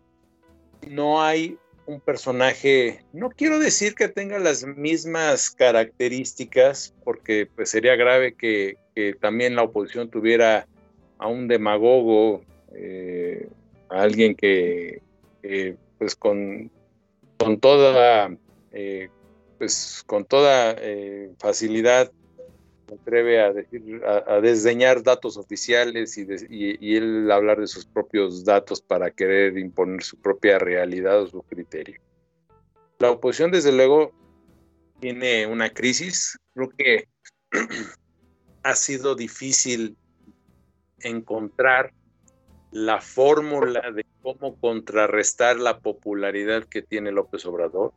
[0.88, 7.96] no hay un personaje, no quiero decir que tenga las mismas características, porque pues sería
[7.96, 8.76] grave que,
[9.20, 10.66] también la oposición tuviera
[11.18, 12.42] a un demagogo,
[12.72, 13.48] eh,
[13.88, 15.02] a alguien que
[15.98, 16.70] pues con,
[17.38, 18.30] con toda
[18.72, 19.08] eh,
[19.58, 22.10] pues con toda eh, facilidad
[22.86, 28.44] se atreve a, decir, a, desdeñar datos oficiales y, y, él hablar de sus propios
[28.46, 32.00] datos para querer imponer su propia realidad o su criterio.
[32.98, 34.12] La oposición, desde luego,
[35.00, 36.38] tiene una crisis.
[36.54, 37.08] Creo que
[38.62, 39.96] ha sido difícil
[41.00, 41.92] encontrar
[42.70, 47.92] la fórmula de cómo contrarrestar la popularidad que tiene López Obrador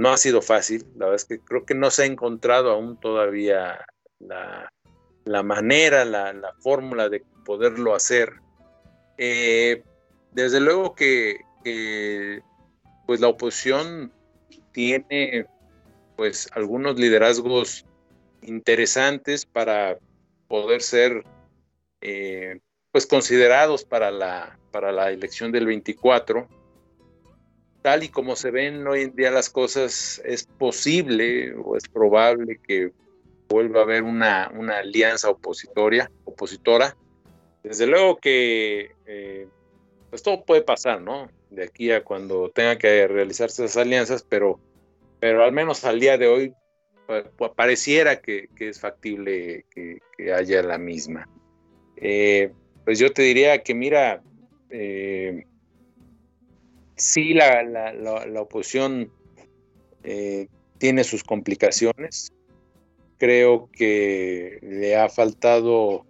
[0.00, 2.98] no ha sido fácil, la verdad es que creo que no se ha encontrado aún
[2.98, 3.84] todavía
[4.18, 8.32] la, manera, la, fórmula de poderlo hacer.
[9.18, 9.82] Eh,
[10.32, 11.40] desde luego que,
[13.06, 14.10] pues la oposición
[14.72, 15.44] tiene
[16.16, 17.84] pues algunos liderazgos
[18.42, 19.98] interesantes para
[20.48, 21.24] poder ser
[22.00, 22.60] eh,
[22.92, 26.48] pues considerados para la, para la elección del 24
[27.82, 32.60] tal y como se ven hoy en día las cosas, es posible o es probable
[32.66, 32.92] que
[33.48, 36.96] vuelva a haber una, alianza opositoria, opositora.
[37.62, 39.48] Desde luego que eh,
[40.08, 41.30] pues todo puede pasar, ¿no?
[41.50, 44.60] De aquí a cuando tenga que realizarse esas alianzas, pero,
[45.18, 46.54] pero al menos al día de hoy
[47.56, 50.00] pareciera que, es factible que,
[50.32, 51.28] haya la misma.
[51.96, 52.52] Eh,
[52.84, 54.22] pues yo te diría que mira,
[54.70, 55.44] eh,
[56.96, 57.92] sí la,
[58.38, 59.10] oposición
[60.04, 60.48] eh,
[60.78, 62.32] tiene sus complicaciones.
[63.18, 66.06] Creo que le ha faltado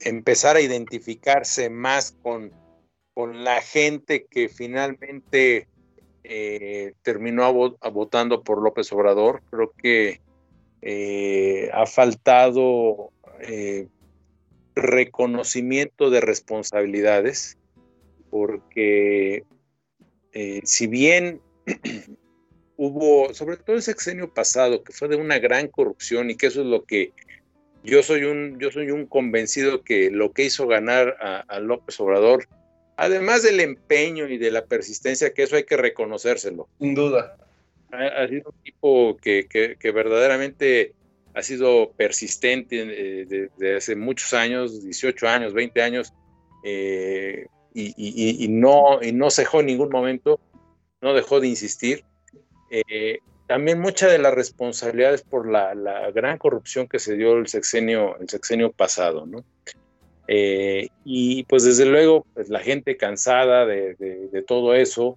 [0.00, 2.52] empezar a identificarse más con,
[3.14, 5.68] con la gente que finalmente
[7.02, 7.52] terminó
[7.92, 9.42] votando por López Obrador.
[9.48, 10.20] Creo que
[10.88, 13.10] eh, ha faltado
[14.76, 17.56] reconocimiento de responsabilidades,
[18.30, 19.44] porque
[20.32, 21.40] eh, si bien
[22.76, 26.60] hubo, sobre todo el sexenio pasado, que fue de una gran corrupción y que eso
[26.60, 27.12] es lo que
[27.82, 31.16] yo soy un, yo soy un convencido que lo que hizo ganar
[31.48, 32.46] a, López Obrador,
[32.96, 36.68] además del empeño y de la persistencia, que eso hay que reconocérselo.
[36.80, 37.38] Sin duda.
[37.92, 40.94] Ha, sido un tipo que, verdaderamente
[41.34, 42.84] ha sido persistente
[43.26, 46.12] desde eh, hace muchos años, 18 años, 20 años,
[46.64, 50.40] eh, y, no, y no cejó en ningún momento,
[51.02, 52.04] no dejó de insistir.
[52.70, 55.74] Eh, también muchas de las responsabilidades por la,
[56.12, 59.44] gran corrupción que se dio el sexenio, el sexenio pasado, ¿no?
[60.28, 65.16] Eh, y pues desde luego, pues la gente cansada de, todo eso,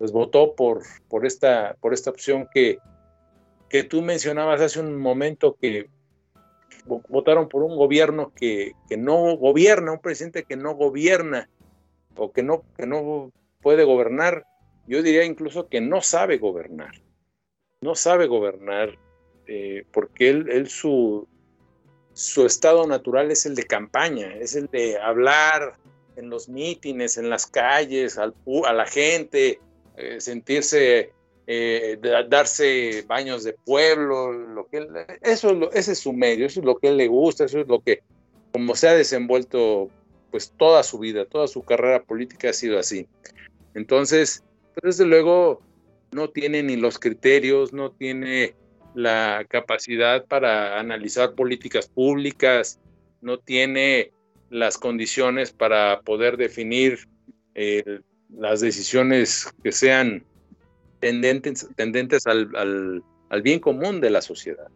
[0.00, 0.80] pues votó por,
[1.10, 2.78] por, esta, por esta opción que,
[3.68, 5.90] que tú mencionabas hace un momento que
[6.86, 11.50] votaron por un gobierno que, que no gobierna, un presidente que no gobierna,
[12.16, 13.30] o que no, que no
[13.60, 14.46] puede gobernar,
[14.86, 16.94] yo diría incluso que no sabe gobernar.
[17.82, 18.98] No sabe gobernar
[19.46, 21.28] eh, porque él, su,
[22.14, 25.74] su estado natural es el de campaña, es el de hablar
[26.16, 28.34] en los mítines, en las calles, al,
[28.66, 29.60] a la gente,
[30.00, 31.12] eh, sentirse,
[31.46, 31.98] eh,
[32.28, 34.88] darse baños de pueblo, lo que
[35.22, 37.68] eso es ese es su medio, eso es lo que él le gusta, eso es
[37.68, 38.00] lo que,
[38.52, 39.90] como se ha desenvuelto
[40.30, 43.06] pues toda su vida, toda su carrera política ha sido así.
[43.74, 44.44] Entonces,
[44.82, 45.60] desde luego,
[46.12, 48.54] no tiene ni los criterios, no tiene
[48.94, 52.80] la capacidad para analizar políticas públicas,
[53.20, 54.12] no tiene
[54.50, 57.08] las condiciones para poder definir
[57.54, 58.00] eh,
[58.36, 60.24] las decisiones que sean
[61.00, 63.02] tendentes, tendentes al,
[63.42, 64.70] bien común de la sociedad,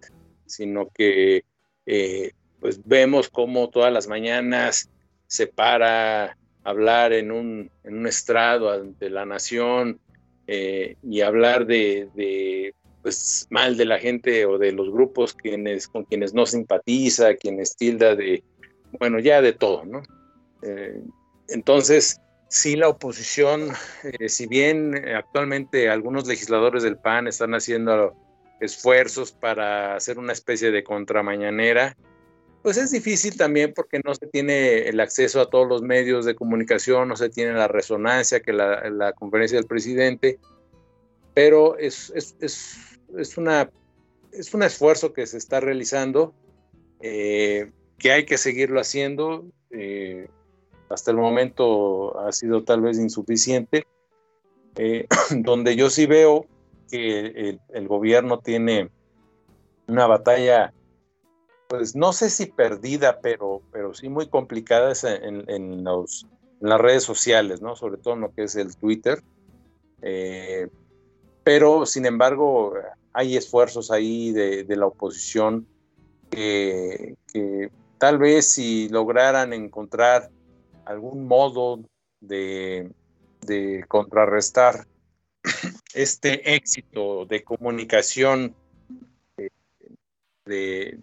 [0.46, 1.44] sino que
[1.86, 4.88] eh, pues vemos como todas las mañanas
[5.26, 10.00] se para hablar en un, en un estrado ante la nación
[10.46, 16.04] eh, y hablar de, pues, mal de la gente o de los grupos quienes, con
[16.04, 18.42] quienes no simpatiza, quienes tilda de,
[18.98, 20.02] bueno, ya de todo, ¿no?
[20.62, 21.02] Eh,
[21.48, 22.20] entonces,
[22.54, 23.72] sí la oposición,
[24.04, 28.14] eh, si bien actualmente algunos legisladores del PAN están haciendo
[28.60, 31.96] esfuerzos para hacer una especie de contramañanera,
[32.62, 36.36] pues es difícil también porque no se tiene el acceso a todos los medios de
[36.36, 40.38] comunicación, no se tiene la resonancia que la, conferencia del presidente,
[41.34, 43.68] pero es, es, una,
[44.30, 46.32] es un esfuerzo que se está realizando,
[47.00, 49.44] eh, que hay que seguirlo haciendo.
[49.70, 50.28] Eh,
[50.94, 53.86] hasta el momento ha sido tal vez insuficiente,
[54.76, 56.46] eh, donde yo sí veo
[56.90, 58.90] que el, gobierno tiene
[59.88, 60.72] una batalla,
[61.68, 65.84] pues no sé si perdida, pero, pero sí muy complicada en, en,
[66.60, 67.76] las redes sociales, ¿no?
[67.76, 69.22] Sobre todo en lo que es el Twitter.
[70.00, 70.68] Eh,
[71.42, 72.74] pero, sin embargo,
[73.12, 75.66] hay esfuerzos ahí de, la oposición
[76.30, 77.16] que,
[77.98, 80.30] tal vez si lograran encontrar
[80.86, 81.80] algún modo
[82.20, 82.90] de,
[83.88, 84.86] contrarrestar
[85.94, 88.54] este éxito de comunicación
[90.46, 90.98] de,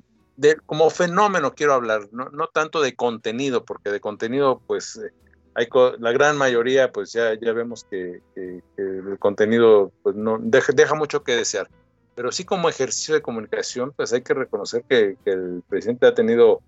[0.65, 5.13] como fenómeno quiero hablar, no, tanto de contenido, porque de contenido pues eh,
[5.53, 5.67] hay
[5.99, 11.23] la gran mayoría pues ya, ya vemos que, el contenido pues no deja, deja mucho
[11.23, 11.69] que desear.
[12.15, 16.61] Pero sí como ejercicio de comunicación, pues hay que reconocer que, el presidente ha tenido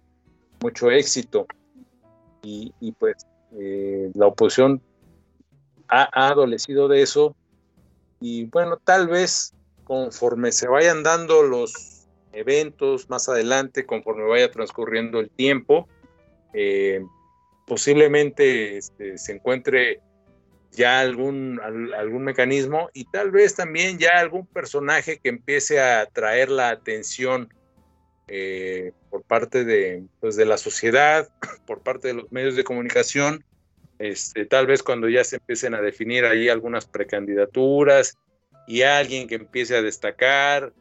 [0.61, 1.47] mucho éxito
[2.44, 3.26] y, pues
[3.58, 4.82] eh, la oposición
[5.88, 7.36] ha, adolecido de eso.
[8.20, 15.20] Y bueno, tal vez conforme se vayan dando los eventos más adelante, conforme vaya transcurriendo
[15.20, 15.88] el tiempo,
[16.54, 17.04] eh,
[17.66, 20.02] posiblemente este, se encuentre
[20.72, 21.60] ya algún,
[21.96, 27.54] algún mecanismo y tal vez también ya algún personaje que empiece a atraer la atención
[28.28, 31.30] eh, por parte de, pues de la sociedad,
[31.67, 33.43] por parte de los medios de comunicación,
[33.99, 38.17] este, tal vez cuando ya se empiecen a definir ahí algunas precandidaturas
[38.67, 40.74] y alguien que empiece a destacar,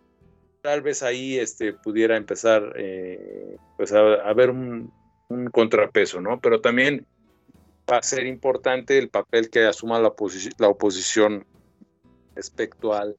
[0.63, 4.93] tal vez ahí este, pudiera empezar eh, pues a, a un,
[5.29, 6.41] un contrapeso, ¿no?
[6.41, 7.07] Pero también
[7.91, 10.13] va a ser importante el papel que asuma la,
[10.59, 11.45] la oposición
[12.35, 13.17] respecto al,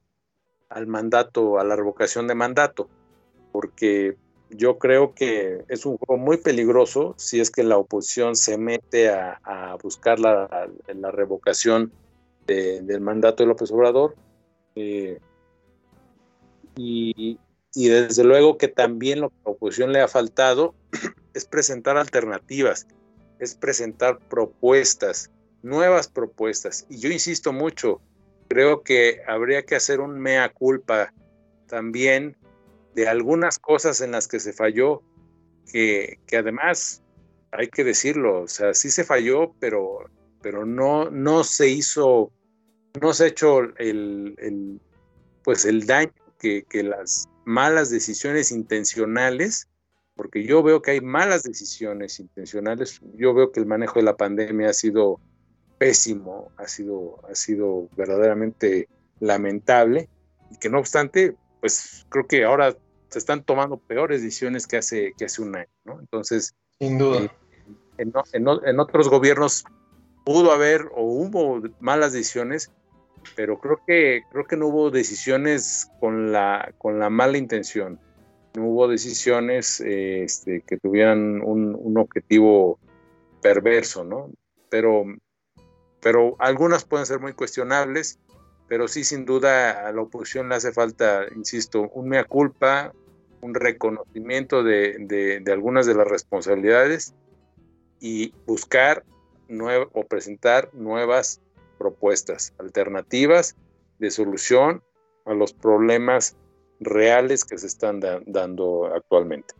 [0.70, 2.88] al mandato, a la revocación de mandato,
[3.54, 4.16] porque
[4.50, 9.10] yo creo que es un juego muy peligroso si es que la oposición se mete
[9.10, 11.92] a, buscar la, la revocación
[12.48, 14.16] del mandato de López Obrador.
[14.74, 15.20] Eh,
[16.74, 17.38] y,
[17.76, 20.74] y, desde luego que también lo que a la oposición le ha faltado
[21.32, 22.88] es presentar alternativas
[23.38, 25.30] es presentar propuestas,
[25.62, 26.86] nuevas propuestas.
[26.88, 28.00] Y yo insisto mucho,
[28.48, 31.12] creo que habría que hacer un mea culpa
[31.68, 32.36] también
[32.94, 35.02] de algunas cosas en las que se falló,
[35.70, 37.02] que, además
[37.52, 40.10] hay que decirlo, o sea, sí se falló, pero,
[40.42, 42.32] pero no, no se hizo,
[43.00, 44.80] no se ha hecho el,
[45.42, 49.68] pues el daño que, que las malas decisiones intencionales
[50.16, 54.16] porque yo veo que hay malas decisiones intencionales, yo veo que el manejo de la
[54.16, 55.20] pandemia ha sido
[55.78, 58.88] pésimo, ha sido, ha sido verdaderamente
[59.18, 60.08] lamentable,
[60.50, 62.76] y que no obstante, pues creo que ahora
[63.14, 65.98] se están tomando peores decisiones que hace, que hace un año, ¿no?
[66.00, 67.22] Entonces, sin duda.
[67.22, 67.30] Eh,
[67.98, 69.64] en, en, otros gobiernos
[70.24, 72.70] pudo haber o hubo malas decisiones,
[73.36, 77.98] pero creo que, creo que no hubo decisiones con la, con la mala intención
[78.54, 82.78] no hubo decisiones eh, este, que tuvieran un, objetivo
[83.42, 84.30] perverso, ¿no?
[84.70, 85.04] Pero,
[86.00, 88.18] pero algunas pueden ser muy cuestionables,
[88.68, 92.92] pero sí, sin duda, a la oposición le hace falta, insisto, un mea culpa,
[93.44, 97.14] un reconocimiento de, algunas de las responsabilidades
[98.00, 99.04] y buscar
[99.92, 101.42] o presentar nuevas
[101.78, 103.54] propuestas, alternativas
[103.98, 104.82] de solución
[105.26, 106.36] a los problemas
[106.80, 109.54] reales que se están dando actualmente.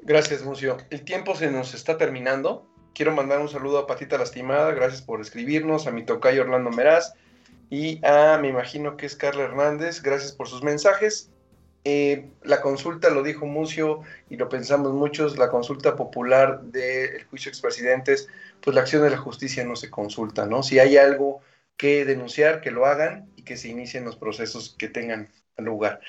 [0.00, 0.78] Gracias, Mucio.
[0.88, 2.66] El tiempo se nos está terminando.
[2.94, 7.12] Quiero mandar un saludo a Patita Lastimada, gracias por escribirnos, a mi tocayo Orlando Meraz
[7.68, 11.30] y a, me imagino que es Carla Hernández, gracias por sus mensajes.
[11.84, 17.52] La consulta, lo dijo Mucio y lo pensamos muchos, la consulta popular del juicio de
[17.52, 18.28] expresidentes,
[18.62, 20.62] pues la acción de la justicia no se consulta, ¿no?
[20.62, 21.42] Si hay algo
[21.76, 25.28] que denunciar, que lo hagan y que se inicien los procesos que tengan
[25.58, 26.00] lugar.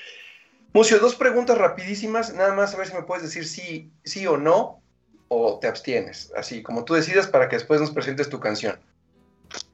[0.72, 4.36] Mucio, dos preguntas rapidísimas, nada más a ver si me puedes decir sí, sí o
[4.38, 4.80] no,
[5.28, 8.78] o te abstienes, así como tú decidas para que después nos presentes tu canción.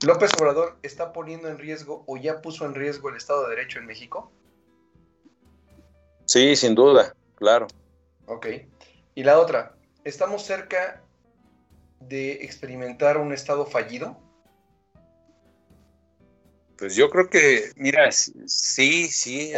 [0.05, 3.78] ¿López Obrador está poniendo en riesgo o ya puso en riesgo el Estado de Derecho
[3.78, 4.32] en México?
[6.33, 7.66] Sí, sin duda, claro.
[8.24, 8.47] Ok.
[9.14, 11.05] Y la otra, ¿estamos cerca
[12.01, 14.18] de experimentar un Estado fallido?
[16.78, 19.53] Pues yo creo que, mira, sí, sí.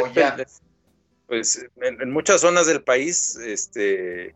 [1.28, 4.34] Pues en, muchas zonas del país, este,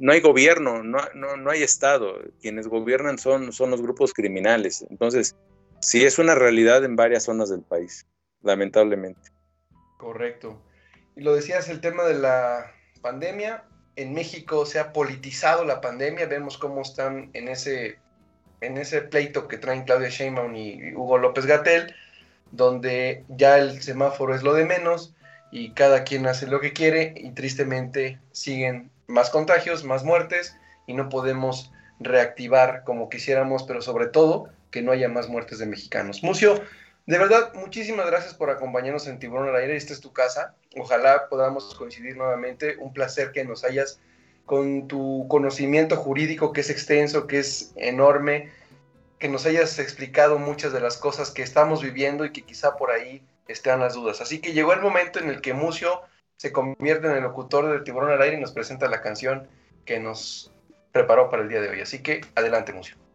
[0.00, 2.20] no hay gobierno, no, no, hay Estado.
[2.42, 4.84] Quienes gobiernan son, son los grupos criminales.
[4.90, 5.34] Entonces,
[5.80, 8.06] sí es una realidad en varias zonas del país,
[8.42, 9.30] lamentablemente.
[9.96, 10.67] Correcto.
[11.18, 13.64] Y lo decías, el tema de la pandemia.
[13.96, 17.98] En México se ha politizado la pandemia, vemos cómo están en ese
[18.60, 21.92] en ese pleito que traen Claudia Sheinbaum y Hugo López Gatel,
[22.52, 25.12] donde ya el semáforo es lo de menos
[25.50, 30.56] y cada quien hace lo que quiere y tristemente siguen más contagios, más muertes
[30.86, 35.66] y no podemos reactivar como quisiéramos, pero sobre todo que no haya más muertes de
[35.66, 36.22] mexicanos.
[36.22, 36.62] Mucio,
[37.08, 39.74] de verdad, muchísimas gracias por acompañarnos en Tiburón al Aire.
[39.74, 40.54] Esta es tu casa.
[40.76, 42.76] Ojalá podamos coincidir nuevamente.
[42.76, 43.98] Un placer que nos hayas,
[44.44, 48.50] con tu conocimiento jurídico que es extenso, que es enorme,
[49.18, 52.90] que nos hayas explicado muchas de las cosas que estamos viviendo y que quizá por
[52.90, 54.20] ahí estén las dudas.
[54.20, 56.02] Así que llegó el momento en el que Mucio
[56.36, 59.48] se convierte en el locutor de Tiburón al Aire y nos presenta la canción
[59.86, 60.52] que nos
[60.92, 61.80] preparó para el día de hoy.
[61.80, 63.07] Así que adelante, Mucio.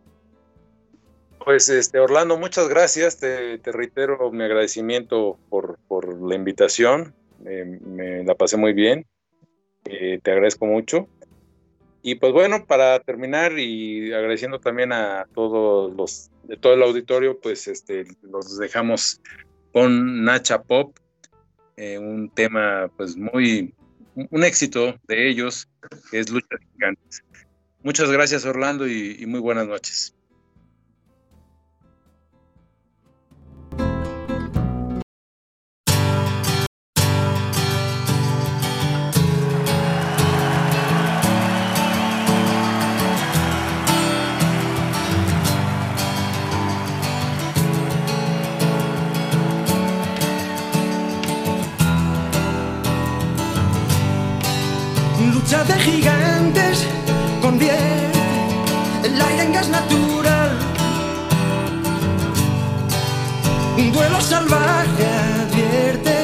[1.44, 3.20] Pues este Orlando, muchas gracias.
[3.20, 5.78] Te, reitero mi agradecimiento por,
[6.22, 7.14] la invitación.
[7.41, 9.06] me la pasé muy bien.
[9.86, 11.10] Eh, te agradezco mucho.
[12.02, 17.39] Y pues bueno, para terminar y agradeciendo también a todos los, de todo el auditorio,
[17.39, 19.22] pues este, los dejamos
[19.74, 20.98] con Nacha Pop,
[21.78, 23.74] eh, un tema pues muy,
[24.16, 25.68] un éxito de ellos,
[26.12, 27.24] que es Lucha Gigantes.
[27.82, 30.14] Muchas gracias Orlando y muy buenas noches.
[55.62, 56.84] De gigantes
[57.39, 58.20] convierte
[59.04, 60.49] el aire en gas natural.
[63.78, 65.06] Un duelo salvaje
[65.43, 66.16] advierte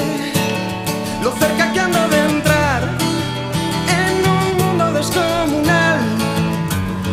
[1.22, 2.82] lo cerca que ando de entrar
[4.02, 6.00] en un mundo descomunal.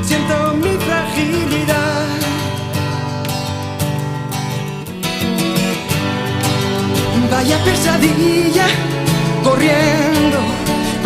[0.03, 2.07] Siento mi fragilidad.
[7.31, 8.67] Vaya pesadilla
[9.45, 10.46] corriendo